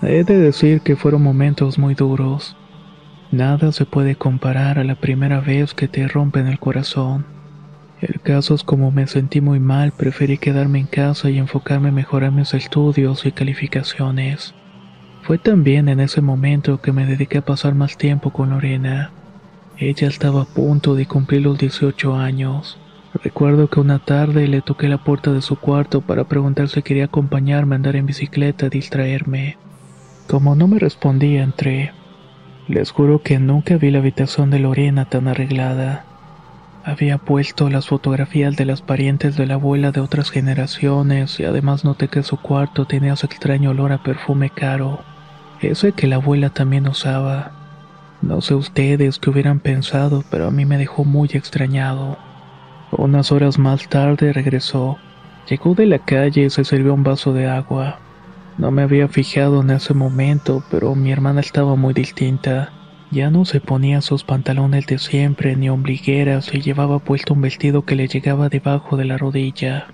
He 0.02 0.24
de 0.24 0.38
decir 0.38 0.82
que 0.82 0.96
fueron 0.96 1.24
momentos 1.24 1.78
muy 1.78 1.96
duros. 1.96 2.56
Nada 3.32 3.72
se 3.72 3.86
puede 3.86 4.16
comparar 4.16 4.78
a 4.78 4.84
la 4.84 4.96
primera 4.96 5.40
vez 5.40 5.74
que 5.74 5.88
te 5.88 6.08
rompen 6.08 6.48
el 6.48 6.60
corazón. 6.60 7.26
El 8.04 8.20
caso 8.20 8.54
es 8.54 8.64
como 8.64 8.92
me 8.92 9.08
sentí 9.08 9.40
muy 9.40 9.62
mal, 9.62 9.94
preferí 9.94 10.38
quedarme 10.38 10.78
en 10.78 10.88
casa 10.88 11.30
y 11.30 11.38
enfocarme 11.38 11.88
en 11.88 11.96
mejorar 11.96 12.34
mis 12.34 12.54
estudios 12.54 13.26
y 13.26 13.32
calificaciones. 13.32 14.54
Fue 15.22 15.38
también 15.38 15.88
en 15.88 16.02
ese 16.02 16.20
momento 16.20 16.82
que 16.82 16.92
me 16.92 17.06
dediqué 17.06 17.38
a 17.38 17.46
pasar 17.46 17.76
más 17.76 17.98
tiempo 17.98 18.32
con 18.32 18.50
Lorena. 18.50 19.12
Ella 19.78 20.10
estaba 20.10 20.42
a 20.42 20.46
punto 20.46 20.96
de 20.96 21.06
cumplir 21.06 21.44
los 21.44 21.58
18 21.58 22.16
años. 22.18 22.78
Recuerdo 23.24 23.70
que 23.70 23.80
una 23.80 24.00
tarde 24.00 24.50
le 24.50 24.62
toqué 24.62 24.90
la 24.90 25.02
puerta 25.02 25.32
de 25.32 25.42
su 25.42 25.56
cuarto 25.56 26.02
para 26.02 26.26
preguntar 26.26 26.68
si 26.68 26.82
quería 26.82 27.06
acompañarme 27.06 27.76
a 27.76 27.78
andar 27.78 27.96
en 27.96 28.06
bicicleta 28.06 28.66
a 28.66 28.70
distraerme. 28.70 29.56
Como 30.28 30.56
no 30.56 30.68
me 30.68 30.78
respondía, 30.78 31.42
entré. 31.42 31.94
Les 32.68 32.92
juro 32.92 33.22
que 33.22 33.40
nunca 33.40 33.78
vi 33.78 33.92
la 33.92 34.00
habitación 34.00 34.50
de 34.50 34.60
Lorena 34.60 35.06
tan 35.06 35.30
arreglada. 35.30 36.13
Había 36.86 37.18
puesto 37.18 37.70
las 37.70 37.88
fotografías 37.88 38.58
de 38.58 38.66
las 38.66 38.82
parientes 38.82 39.38
de 39.38 39.46
la 39.46 39.54
abuela 39.54 39.92
de 39.92 40.02
otras 40.02 40.30
generaciones 40.30 41.40
y 41.40 41.46
además 41.46 41.86
noté 41.86 42.10
que 42.10 42.24
su 42.24 42.36
cuarto 42.36 42.86
tenía 42.86 43.14
ese 43.14 43.26
extraño 43.26 43.70
olor 43.70 43.94
a 43.94 44.04
perfume 44.04 44.50
caro, 44.50 45.00
ese 45.62 45.94
que 45.94 46.08
la 46.08 46.18
abuela 46.18 46.50
también 46.50 46.86
usaba. 46.88 47.54
No 48.22 48.42
sé 48.42 48.56
ustedes 48.56 49.18
qué 49.18 49.30
hubieran 49.30 49.62
pensado, 49.62 50.26
pero 50.30 50.48
a 50.48 50.52
mí 50.52 50.66
me 50.66 50.78
dejó 50.78 51.06
muy 51.06 51.30
extrañado. 51.32 52.18
Unas 52.92 53.32
horas 53.32 53.58
más 53.58 53.88
tarde 53.88 54.34
regresó. 54.34 54.98
Llegó 55.50 55.76
de 55.76 55.86
la 55.86 56.00
calle 56.00 56.44
y 56.44 56.50
se 56.50 56.66
sirvió 56.66 56.94
un 56.94 57.04
vaso 57.04 57.32
de 57.32 57.48
agua. 57.48 58.00
No 58.58 58.72
me 58.72 58.82
había 58.82 59.08
fijado 59.08 59.62
en 59.62 59.70
ese 59.70 59.94
momento, 59.94 60.64
pero 60.70 60.96
mi 60.96 61.14
hermana 61.14 61.40
estaba 61.40 61.76
muy 61.76 61.94
distinta. 61.94 62.72
Ya 63.14 63.30
no 63.30 63.46
se 63.46 63.62
ponía 63.62 64.02
sus 64.02 64.24
pantalones 64.24 64.88
de 64.88 64.98
siempre 64.98 65.56
ni 65.56 65.70
ombligueras 65.70 66.52
y 66.52 66.62
llevaba 66.62 66.98
puesto 66.98 67.36
un 67.36 67.42
vestido 67.42 67.86
que 67.86 67.96
le 67.96 68.08
llegaba 68.08 68.50
debajo 68.50 68.98
de 68.98 69.06
la 69.06 69.20
rodilla. 69.20 69.86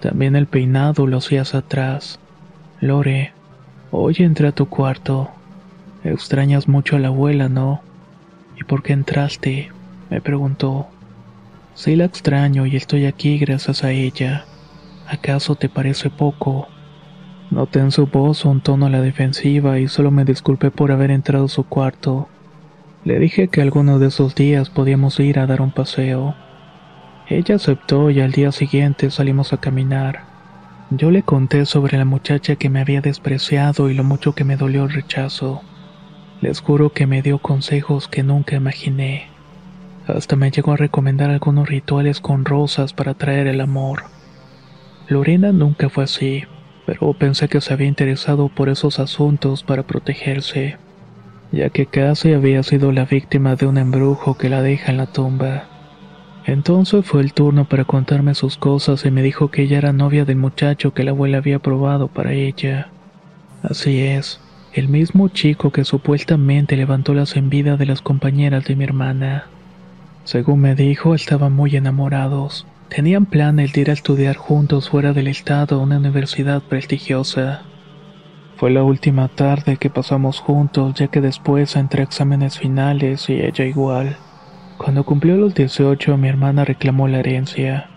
También 0.00 0.34
el 0.34 0.48
peinado 0.48 1.06
lo 1.06 1.18
hacías 1.18 1.54
atrás. 1.54 2.18
Lore, 2.80 3.32
hoy 3.92 4.16
entré 4.18 4.48
a 4.48 4.52
tu 4.52 4.68
cuarto. 4.68 5.30
Extrañas 6.02 6.66
mucho 6.66 6.96
a 6.96 6.98
la 6.98 7.08
abuela, 7.08 7.48
¿no? 7.48 7.80
¿Y 8.60 8.64
por 8.64 8.82
qué 8.82 8.92
entraste? 8.92 9.70
me 10.10 10.20
preguntó. 10.20 10.88
Sí 11.74 11.94
la 11.94 12.06
extraño 12.06 12.66
y 12.66 12.74
estoy 12.74 13.06
aquí 13.06 13.38
gracias 13.38 13.84
a 13.84 13.92
ella. 13.92 14.46
¿Acaso 15.06 15.54
te 15.54 15.68
parece 15.68 16.10
poco? 16.10 16.66
Noté 17.52 17.78
en 17.78 17.92
su 17.92 18.08
voz 18.08 18.44
un 18.44 18.60
tono 18.60 18.86
a 18.86 18.90
la 18.90 19.00
defensiva 19.00 19.78
y 19.78 19.86
solo 19.86 20.10
me 20.10 20.24
disculpé 20.24 20.72
por 20.72 20.90
haber 20.90 21.12
entrado 21.12 21.44
a 21.44 21.48
su 21.48 21.62
cuarto. 21.62 22.28
Le 23.04 23.18
dije 23.18 23.48
que 23.48 23.62
alguno 23.62 23.98
de 23.98 24.08
esos 24.08 24.34
días 24.34 24.70
podíamos 24.70 25.18
ir 25.20 25.38
a 25.38 25.46
dar 25.46 25.62
un 25.62 25.70
paseo. 25.70 26.34
Ella 27.28 27.54
aceptó 27.54 28.10
y 28.10 28.20
al 28.20 28.32
día 28.32 28.52
siguiente 28.52 29.10
salimos 29.10 29.52
a 29.52 29.58
caminar. 29.58 30.24
Yo 30.90 31.10
le 31.10 31.22
conté 31.22 31.64
sobre 31.66 31.96
la 31.96 32.04
muchacha 32.04 32.56
que 32.56 32.70
me 32.70 32.80
había 32.80 33.00
despreciado 33.00 33.90
y 33.90 33.94
lo 33.94 34.04
mucho 34.04 34.34
que 34.34 34.44
me 34.44 34.56
dolió 34.56 34.84
el 34.84 34.90
rechazo. 34.90 35.62
Les 36.40 36.60
juro 36.60 36.92
que 36.92 37.06
me 37.06 37.22
dio 37.22 37.38
consejos 37.38 38.08
que 38.08 38.22
nunca 38.22 38.56
imaginé. 38.56 39.28
Hasta 40.06 40.36
me 40.36 40.50
llegó 40.50 40.72
a 40.72 40.76
recomendar 40.76 41.30
algunos 41.30 41.68
rituales 41.68 42.20
con 42.20 42.44
rosas 42.44 42.94
para 42.94 43.12
atraer 43.12 43.46
el 43.46 43.60
amor. 43.60 44.04
Lorena 45.08 45.52
nunca 45.52 45.88
fue 45.88 46.04
así, 46.04 46.44
pero 46.86 47.12
pensé 47.12 47.48
que 47.48 47.60
se 47.60 47.74
había 47.74 47.86
interesado 47.86 48.48
por 48.48 48.70
esos 48.70 48.98
asuntos 48.98 49.62
para 49.62 49.82
protegerse, 49.82 50.78
ya 51.52 51.70
que 51.70 51.86
casi 51.86 52.32
había 52.32 52.62
sido 52.62 52.92
la 52.92 53.04
víctima 53.04 53.56
de 53.56 53.66
un 53.66 53.78
embrujo 53.78 54.36
que 54.36 54.48
la 54.48 54.62
deja 54.62 54.92
en 54.92 54.98
la 54.98 55.06
tumba. 55.06 55.64
Entonces 56.44 57.04
fue 57.04 57.20
el 57.20 57.34
turno 57.34 57.66
para 57.68 57.84
contarme 57.84 58.34
sus 58.34 58.56
cosas 58.56 59.04
y 59.04 59.10
me 59.10 59.22
dijo 59.22 59.50
que 59.50 59.62
ella 59.62 59.78
era 59.78 59.92
novia 59.92 60.24
del 60.24 60.36
muchacho 60.36 60.94
que 60.94 61.04
la 61.04 61.10
abuela 61.10 61.38
había 61.38 61.58
probado 61.58 62.08
para 62.08 62.32
ella. 62.32 62.88
Así 63.62 64.00
es, 64.00 64.40
el 64.72 64.88
mismo 64.88 65.28
chico 65.28 65.72
que 65.72 65.84
supuestamente 65.84 66.76
levantó 66.76 67.12
las 67.12 67.36
envidias 67.36 67.78
de 67.78 67.86
las 67.86 68.00
compañeras 68.00 68.64
de 68.64 68.76
mi 68.76 68.84
hermana. 68.84 69.46
Según 70.24 70.60
me 70.60 70.74
dijo, 70.74 71.14
estaban 71.14 71.52
muy 71.52 71.76
enamorados. 71.76 72.66
Tenían 72.88 73.26
planes 73.26 73.72
de 73.72 73.82
ir 73.82 73.90
a 73.90 73.94
estudiar 73.94 74.36
juntos 74.36 74.88
fuera 74.88 75.12
del 75.12 75.28
estado 75.28 75.76
a 75.76 75.82
una 75.82 75.98
universidad 75.98 76.62
prestigiosa. 76.62 77.62
Fue 78.58 78.70
la 78.70 78.82
última 78.82 79.28
tarde 79.28 79.76
que 79.76 79.88
pasamos 79.88 80.40
juntos, 80.40 80.94
ya 80.94 81.08
que 81.08 81.20
después 81.20 81.76
entré 81.76 82.02
a 82.02 82.04
exámenes 82.04 82.58
finales 82.58 83.30
y 83.30 83.40
ella 83.40 83.64
igual. 83.64 84.16
Cuando 84.76 85.04
cumplió 85.04 85.36
los 85.36 85.54
18, 85.54 86.16
mi 86.16 86.28
hermana 86.28 86.64
reclamó 86.64 87.08
la 87.08 87.20
herencia. 87.20 87.88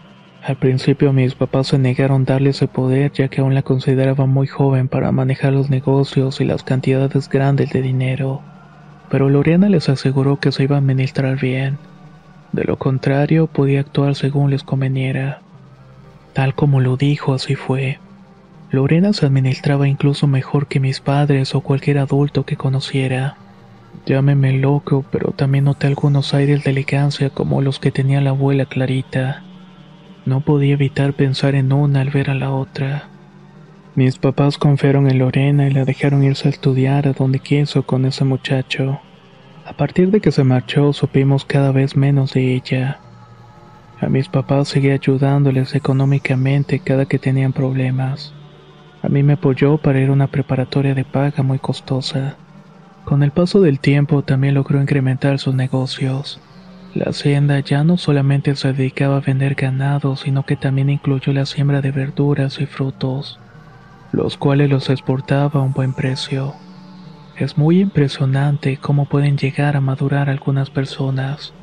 Al 0.41 0.55
principio 0.55 1.13
mis 1.13 1.35
papás 1.35 1.67
se 1.67 1.77
negaron 1.77 2.25
darle 2.25 2.51
ese 2.51 2.67
poder 2.67 3.11
ya 3.11 3.27
que 3.27 3.41
aún 3.41 3.53
la 3.53 3.61
consideraba 3.61 4.25
muy 4.25 4.47
joven 4.47 4.87
para 4.87 5.11
manejar 5.11 5.53
los 5.53 5.69
negocios 5.69 6.41
y 6.41 6.45
las 6.45 6.63
cantidades 6.63 7.27
grandes 7.27 7.71
de 7.71 7.81
dinero. 7.81 8.41
Pero 9.09 9.29
Lorena 9.29 9.67
les 9.67 9.89
aseguró 9.89 10.37
que 10.37 10.51
se 10.51 10.63
iba 10.63 10.77
a 10.77 10.79
administrar 10.79 11.37
bien 11.37 11.77
de 12.51 12.65
lo 12.65 12.77
contrario, 12.77 13.47
podía 13.47 13.79
actuar 13.79 14.15
según 14.15 14.51
les 14.51 14.63
conveniera. 14.63 15.41
Tal 16.33 16.53
como 16.53 16.81
lo 16.81 16.97
dijo, 16.97 17.33
así 17.33 17.55
fue. 17.55 17.99
Lorena 18.71 19.11
se 19.11 19.25
administraba 19.25 19.89
incluso 19.89 20.27
mejor 20.27 20.67
que 20.67 20.79
mis 20.79 21.01
padres 21.01 21.53
o 21.55 21.61
cualquier 21.61 21.97
adulto 21.97 22.45
que 22.45 22.55
conociera. 22.55 23.35
Llámeme 24.05 24.53
loco, 24.53 25.03
pero 25.11 25.31
también 25.31 25.65
noté 25.65 25.87
algunos 25.87 26.33
aires 26.33 26.63
de 26.63 26.71
elegancia 26.71 27.29
como 27.29 27.61
los 27.61 27.79
que 27.79 27.91
tenía 27.91 28.21
la 28.21 28.29
abuela 28.29 28.65
Clarita. 28.65 29.43
No 30.25 30.39
podía 30.39 30.73
evitar 30.73 31.13
pensar 31.13 31.55
en 31.55 31.73
una 31.73 31.99
al 31.99 32.11
ver 32.11 32.29
a 32.29 32.33
la 32.33 32.51
otra. 32.51 33.09
Mis 33.93 34.17
papás 34.17 34.57
confiaron 34.57 35.09
en 35.09 35.19
Lorena 35.19 35.67
y 35.67 35.71
la 35.71 35.83
dejaron 35.83 36.23
irse 36.23 36.47
a 36.47 36.51
estudiar 36.51 37.09
a 37.09 37.13
donde 37.13 37.39
quiso 37.39 37.83
con 37.83 38.05
ese 38.05 38.23
muchacho. 38.23 39.01
A 39.65 39.73
partir 39.73 40.11
de 40.11 40.21
que 40.21 40.31
se 40.31 40.45
marchó 40.45 40.93
supimos 40.93 41.43
cada 41.43 41.73
vez 41.73 41.97
menos 41.97 42.33
de 42.33 42.55
ella. 42.55 42.99
A 43.99 44.07
mis 44.07 44.29
papás 44.29 44.69
seguía 44.69 44.93
ayudándoles 44.93 45.75
económicamente 45.75 46.79
cada 46.79 47.05
que 47.05 47.19
tenían 47.19 47.51
problemas. 47.51 48.33
A 49.03 49.09
mí 49.09 49.23
me 49.23 49.33
apoyó 49.33 49.77
para 49.77 49.99
ir 49.99 50.09
a 50.09 50.13
una 50.13 50.27
preparatoria 50.27 50.93
de 50.93 51.03
paga 51.03 51.43
muy 51.43 51.59
costosa. 51.59 52.35
Con 53.03 53.23
el 53.23 53.31
paso 53.31 53.61
del 53.61 53.79
tiempo 53.79 54.21
también 54.21 54.53
logró 54.53 54.79
incrementar 54.81 55.39
sus 55.39 55.55
negocios. 55.55 56.39
La 56.93 57.05
hacienda 57.05 57.59
ya 57.59 57.83
no 57.83 57.97
solamente 57.97 58.55
se 58.55 58.73
dedicaba 58.73 59.17
a 59.17 59.21
vender 59.21 59.55
ganado, 59.55 60.15
sino 60.17 60.45
que 60.45 60.55
también 60.55 60.89
incluyó 60.89 61.33
la 61.33 61.45
siembra 61.45 61.81
de 61.81 61.91
verduras 61.91 62.59
y 62.59 62.65
frutos, 62.65 63.39
los 64.11 64.37
cuales 64.37 64.69
los 64.69 64.89
exportaba 64.89 65.61
a 65.61 65.63
un 65.63 65.73
buen 65.73 65.93
precio. 65.93 66.53
Es 67.37 67.57
muy 67.57 67.79
impresionante 67.79 68.77
cómo 68.77 69.05
pueden 69.05 69.37
llegar 69.37 69.77
a 69.77 69.81
madurar 69.81 70.29
algunas 70.29 70.69
personas. 70.69 71.53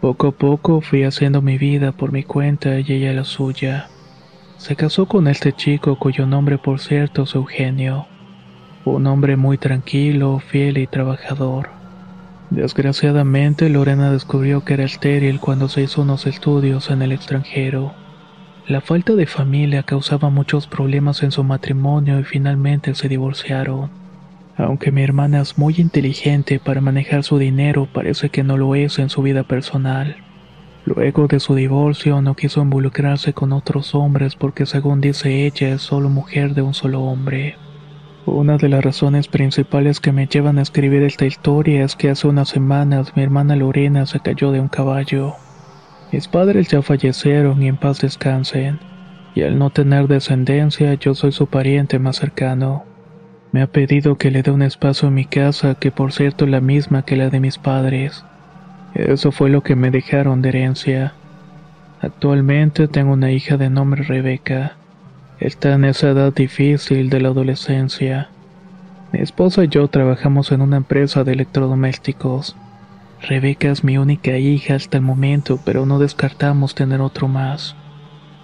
Poco 0.00 0.28
a 0.28 0.32
poco 0.32 0.80
fui 0.80 1.04
haciendo 1.04 1.42
mi 1.42 1.58
vida 1.58 1.92
por 1.92 2.10
mi 2.10 2.24
cuenta 2.24 2.80
y 2.80 2.92
ella 2.92 3.12
la 3.12 3.24
suya. 3.24 3.88
Se 4.58 4.74
casó 4.74 5.06
con 5.06 5.28
este 5.28 5.52
chico 5.52 5.96
cuyo 5.96 6.26
nombre 6.26 6.56
por 6.56 6.80
cierto 6.80 7.24
es 7.24 7.34
Eugenio. 7.34 8.06
Un 8.84 9.06
hombre 9.06 9.36
muy 9.36 9.58
tranquilo, 9.58 10.38
fiel 10.38 10.78
y 10.78 10.86
trabajador. 10.86 11.68
Desgraciadamente 12.50 13.68
Lorena 13.68 14.10
descubrió 14.10 14.64
que 14.64 14.74
era 14.74 14.84
estéril 14.84 15.40
cuando 15.40 15.68
se 15.68 15.82
hizo 15.82 16.02
unos 16.02 16.26
estudios 16.26 16.90
en 16.90 17.02
el 17.02 17.12
extranjero. 17.12 17.92
La 18.66 18.80
falta 18.80 19.14
de 19.14 19.26
familia 19.26 19.82
causaba 19.82 20.30
muchos 20.30 20.66
problemas 20.66 21.22
en 21.22 21.32
su 21.32 21.44
matrimonio 21.44 22.18
y 22.18 22.24
finalmente 22.24 22.94
se 22.94 23.08
divorciaron. 23.08 23.90
Aunque 24.56 24.90
mi 24.90 25.02
hermana 25.02 25.42
es 25.42 25.58
muy 25.58 25.74
inteligente 25.76 26.58
para 26.58 26.80
manejar 26.80 27.24
su 27.24 27.38
dinero, 27.38 27.88
parece 27.92 28.30
que 28.30 28.42
no 28.42 28.56
lo 28.56 28.74
es 28.74 28.98
en 28.98 29.10
su 29.10 29.22
vida 29.22 29.42
personal. 29.42 30.16
Luego 30.86 31.26
de 31.26 31.40
su 31.40 31.56
divorcio 31.56 32.22
no 32.22 32.36
quiso 32.36 32.62
involucrarse 32.62 33.32
con 33.32 33.52
otros 33.52 33.96
hombres 33.96 34.36
porque 34.36 34.66
según 34.66 35.00
dice 35.00 35.44
ella 35.44 35.74
es 35.74 35.82
solo 35.82 36.08
mujer 36.08 36.54
de 36.54 36.62
un 36.62 36.74
solo 36.74 37.02
hombre. 37.02 37.56
Una 38.24 38.56
de 38.56 38.68
las 38.68 38.84
razones 38.84 39.26
principales 39.26 39.98
que 39.98 40.12
me 40.12 40.28
llevan 40.28 40.58
a 40.58 40.62
escribir 40.62 41.02
esta 41.02 41.26
historia 41.26 41.84
es 41.84 41.96
que 41.96 42.08
hace 42.08 42.28
unas 42.28 42.50
semanas 42.50 43.16
mi 43.16 43.24
hermana 43.24 43.56
Lorena 43.56 44.06
se 44.06 44.20
cayó 44.20 44.52
de 44.52 44.60
un 44.60 44.68
caballo. 44.68 45.34
Mis 46.12 46.28
padres 46.28 46.68
ya 46.68 46.82
fallecieron 46.82 47.60
y 47.64 47.66
en 47.66 47.78
paz 47.78 48.00
descansen, 48.00 48.78
y 49.34 49.42
al 49.42 49.58
no 49.58 49.70
tener 49.70 50.06
descendencia 50.06 50.94
yo 50.94 51.14
soy 51.14 51.32
su 51.32 51.48
pariente 51.48 51.98
más 51.98 52.14
cercano. 52.14 52.84
Me 53.50 53.60
ha 53.60 53.66
pedido 53.66 54.18
que 54.18 54.30
le 54.30 54.44
dé 54.44 54.52
un 54.52 54.62
espacio 54.62 55.08
en 55.08 55.14
mi 55.14 55.24
casa, 55.24 55.74
que 55.74 55.90
por 55.90 56.12
cierto 56.12 56.44
es 56.44 56.50
la 56.52 56.60
misma 56.60 57.02
que 57.02 57.16
la 57.16 57.28
de 57.28 57.40
mis 57.40 57.58
padres. 57.58 58.24
Eso 58.96 59.30
fue 59.30 59.50
lo 59.50 59.62
que 59.62 59.76
me 59.76 59.90
dejaron 59.90 60.40
de 60.40 60.48
herencia. 60.48 61.12
Actualmente 62.00 62.88
tengo 62.88 63.12
una 63.12 63.30
hija 63.30 63.58
de 63.58 63.68
nombre 63.68 64.02
Rebeca. 64.02 64.76
Está 65.38 65.74
en 65.74 65.84
esa 65.84 66.08
edad 66.08 66.32
difícil 66.32 67.10
de 67.10 67.20
la 67.20 67.28
adolescencia. 67.28 68.30
Mi 69.12 69.20
esposa 69.20 69.64
y 69.64 69.68
yo 69.68 69.86
trabajamos 69.88 70.50
en 70.50 70.62
una 70.62 70.78
empresa 70.78 71.24
de 71.24 71.32
electrodomésticos. 71.32 72.56
Rebeca 73.20 73.70
es 73.70 73.84
mi 73.84 73.98
única 73.98 74.38
hija 74.38 74.76
hasta 74.76 74.96
el 74.96 75.02
momento, 75.02 75.60
pero 75.62 75.84
no 75.84 75.98
descartamos 75.98 76.74
tener 76.74 77.02
otro 77.02 77.28
más. 77.28 77.76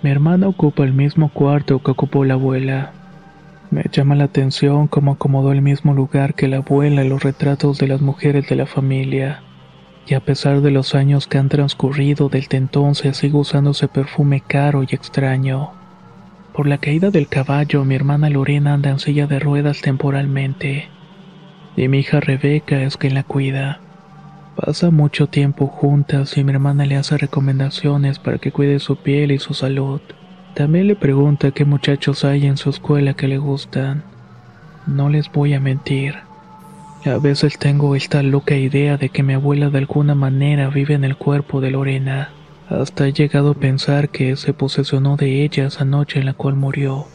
Mi 0.03 0.11
hermana 0.11 0.49
ocupa 0.49 0.85
el 0.85 0.93
mismo 0.93 1.31
cuarto 1.31 1.83
que 1.83 1.93
ocupó 1.93 2.27
la 2.27 2.35
abuela. 2.35 2.93
Me 3.71 3.85
llama 3.91 4.17
la 4.17 4.25
atención 4.25 4.87
cómo 4.87 5.13
acomodó 5.13 5.51
el 5.53 5.63
mismo 5.63 5.95
lugar 5.95 6.35
que 6.35 6.47
la 6.47 6.59
abuela 6.59 7.01
en 7.01 7.09
los 7.09 7.23
retratos 7.23 7.79
de 7.79 7.89
las 7.89 8.03
mujeres 8.03 8.51
de 8.51 8.57
la 8.57 8.67
familia. 8.67 9.41
Y 10.07 10.15
a 10.15 10.21
pesar 10.21 10.61
de 10.61 10.71
los 10.71 10.95
años 10.95 11.27
que 11.27 11.39
han 11.39 11.49
transcurrido 11.49 12.29
desde 12.29 12.57
entonces 12.57 13.17
sigo 13.17 13.41
usando 13.41 13.71
ese 13.71 13.89
perfume 13.89 14.41
caro 14.41 14.83
y 14.83 14.95
extraño. 14.95 15.71
Por 16.53 16.67
la 16.67 16.79
caída 16.79 17.11
del 17.11 17.29
caballo, 17.29 17.85
mi 17.85 17.95
hermana 17.95 18.29
Lorena 18.29 18.75
anda 18.75 18.91
en 18.91 18.99
silla 18.99 19.27
de 19.27 19.39
ruedas 19.39 19.81
temporalmente, 19.81 20.89
y 21.77 21.89
mi 21.89 22.01
hija 22.01 22.21
Rebeca 22.21 22.83
es 22.83 22.97
quien 22.97 23.15
la 23.15 23.23
cuida. 23.23 23.81
Pasa 24.57 24.91
mucho 24.91 25.29
tiempo 25.29 25.67
juntas 25.67 26.37
y 26.37 26.45
mi 26.45 26.53
hermana 26.53 26.85
le 26.85 26.97
hace 26.97 27.17
recomendaciones 27.17 28.19
para 28.19 28.37
que 28.37 28.53
cuide 28.53 28.81
su 28.81 28.97
piel 28.97 29.33
y 29.33 29.39
su 29.39 29.55
salud. 29.55 30.03
También 30.55 30.89
le 30.89 30.97
pregunta 30.97 31.53
qué 31.53 31.65
muchachos 31.65 32.25
hay 32.27 32.47
en 32.47 32.59
su 32.59 32.69
escuela 32.69 33.15
que 33.15 33.29
le 33.29 33.39
gustan. 33.39 34.05
No 34.87 35.09
les 35.09 35.33
voy 35.33 35.55
a 35.55 35.61
mentir. 35.61 36.17
A 37.05 37.19
veces 37.19 37.59
tengo 37.59 37.97
esta 37.97 38.23
loca 38.23 38.55
idea 38.55 38.97
de 38.97 39.09
que 39.09 39.25
mi 39.25 39.33
abuela 39.33 39.71
de 39.71 39.79
alguna 39.79 40.15
manera 40.15 40.69
vive 40.69 40.95
en 40.95 41.03
el 41.03 41.17
cuerpo 41.17 41.61
de 41.61 41.73
Lorena. 41.73 42.31
Hasta 42.69 43.09
he 43.09 43.13
llegado 43.13 43.51
a 43.51 43.55
pensar 43.55 44.09
que 44.11 44.37
se 44.37 44.55
posesionó 44.55 45.17
de 45.17 45.43
ella 45.43 45.67
esa 45.67 45.85
noche 45.85 46.21
en 46.21 46.27
la 46.27 46.35
cual 46.35 46.55
murió. 46.55 47.07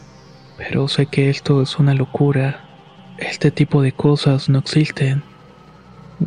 Pero 0.58 0.88
sé 0.88 1.06
que 1.06 1.30
esto 1.30 1.62
es 1.62 1.78
una 1.78 1.94
locura. 1.94 2.60
Este 3.16 3.50
tipo 3.50 3.80
de 3.80 3.92
cosas 3.92 4.50
no 4.50 4.58
existen. 4.58 5.22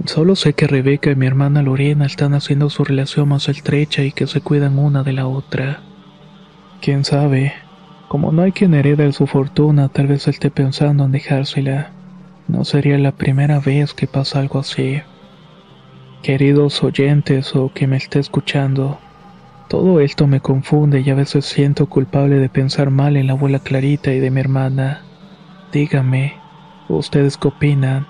Solo 0.05 0.35
sé 0.35 0.53
que 0.53 0.65
Rebeca 0.65 1.11
y 1.11 1.15
mi 1.15 1.27
hermana 1.27 1.61
Lorena 1.61 2.07
están 2.07 2.33
haciendo 2.33 2.71
su 2.71 2.83
relación 2.83 3.29
más 3.29 3.47
estrecha 3.47 4.03
y 4.03 4.11
que 4.11 4.25
se 4.25 4.41
cuidan 4.41 4.79
una 4.79 5.03
de 5.03 5.13
la 5.13 5.27
otra. 5.27 5.81
Quién 6.81 7.05
sabe, 7.05 7.53
como 8.07 8.31
no 8.31 8.41
hay 8.41 8.53
quien 8.53 8.73
herede 8.73 9.13
su 9.13 9.27
fortuna, 9.27 9.87
tal 9.89 10.07
vez 10.07 10.27
esté 10.27 10.49
pensando 10.49 11.05
en 11.05 11.11
dejársela. 11.11 11.91
No 12.51 12.65
sería 12.65 12.97
la 12.97 13.13
primera 13.13 13.61
vez 13.61 13.93
que 13.93 14.07
pasa 14.07 14.39
algo 14.39 14.59
así. 14.59 15.01
Queridos 16.21 16.83
oyentes 16.83 17.55
o 17.55 17.71
que 17.73 17.87
me 17.87 17.95
esté 17.95 18.19
escuchando, 18.19 18.99
todo 19.69 20.01
esto 20.01 20.27
me 20.27 20.41
confunde 20.41 20.99
y 20.99 21.09
a 21.09 21.15
veces 21.15 21.45
siento 21.45 21.85
culpable 21.85 22.39
de 22.39 22.49
pensar 22.49 22.89
mal 22.89 23.15
en 23.15 23.27
la 23.27 23.33
abuela 23.33 23.59
Clarita 23.59 24.11
y 24.11 24.19
de 24.19 24.31
mi 24.31 24.41
hermana. 24.41 25.01
Dígame, 25.71 26.33
¿ustedes 26.89 27.37
qué 27.37 27.47
opinan? 27.47 28.05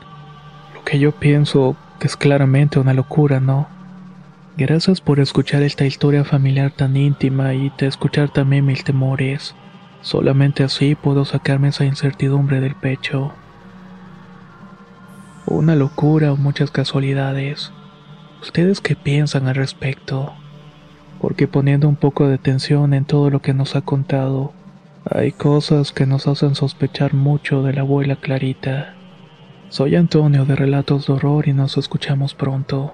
que 0.85 0.97
yo 0.97 1.11
pienso 1.11 1.75
que 1.99 2.07
es 2.07 2.17
claramente 2.17 2.79
una 2.79 2.95
locura, 2.95 3.39
¿no? 3.39 3.67
Gracias 4.57 5.01
por 5.01 5.19
escuchar 5.19 5.61
esta 5.61 5.85
historia 5.85 6.23
familiar 6.23 6.71
tan 6.71 6.97
íntima 6.97 7.53
y 7.53 7.71
de 7.77 7.85
escuchar 7.85 8.29
también 8.29 8.65
mis 8.65 8.83
temores. 8.83 9.53
Solamente 10.01 10.63
así 10.63 10.95
puedo 10.95 11.25
sacarme 11.25 11.67
esa 11.67 11.85
incertidumbre 11.85 12.59
del 12.59 12.73
pecho. 12.73 13.35
Una 15.53 15.75
locura 15.75 16.31
o 16.31 16.37
muchas 16.37 16.71
casualidades. 16.71 17.73
¿Ustedes 18.41 18.79
qué 18.79 18.95
piensan 18.95 19.49
al 19.49 19.55
respecto? 19.55 20.31
Porque 21.19 21.45
poniendo 21.45 21.89
un 21.89 21.97
poco 21.97 22.25
de 22.25 22.35
atención 22.35 22.93
en 22.93 23.03
todo 23.03 23.29
lo 23.29 23.41
que 23.41 23.53
nos 23.53 23.75
ha 23.75 23.81
contado, 23.81 24.53
hay 25.03 25.33
cosas 25.33 25.91
que 25.91 26.05
nos 26.05 26.25
hacen 26.25 26.55
sospechar 26.55 27.13
mucho 27.13 27.63
de 27.63 27.73
la 27.73 27.81
abuela 27.81 28.15
Clarita. 28.15 28.95
Soy 29.67 29.97
Antonio 29.97 30.45
de 30.45 30.55
Relatos 30.55 31.07
de 31.07 31.13
Horror 31.13 31.49
y 31.49 31.53
nos 31.53 31.77
escuchamos 31.77 32.33
pronto. 32.33 32.93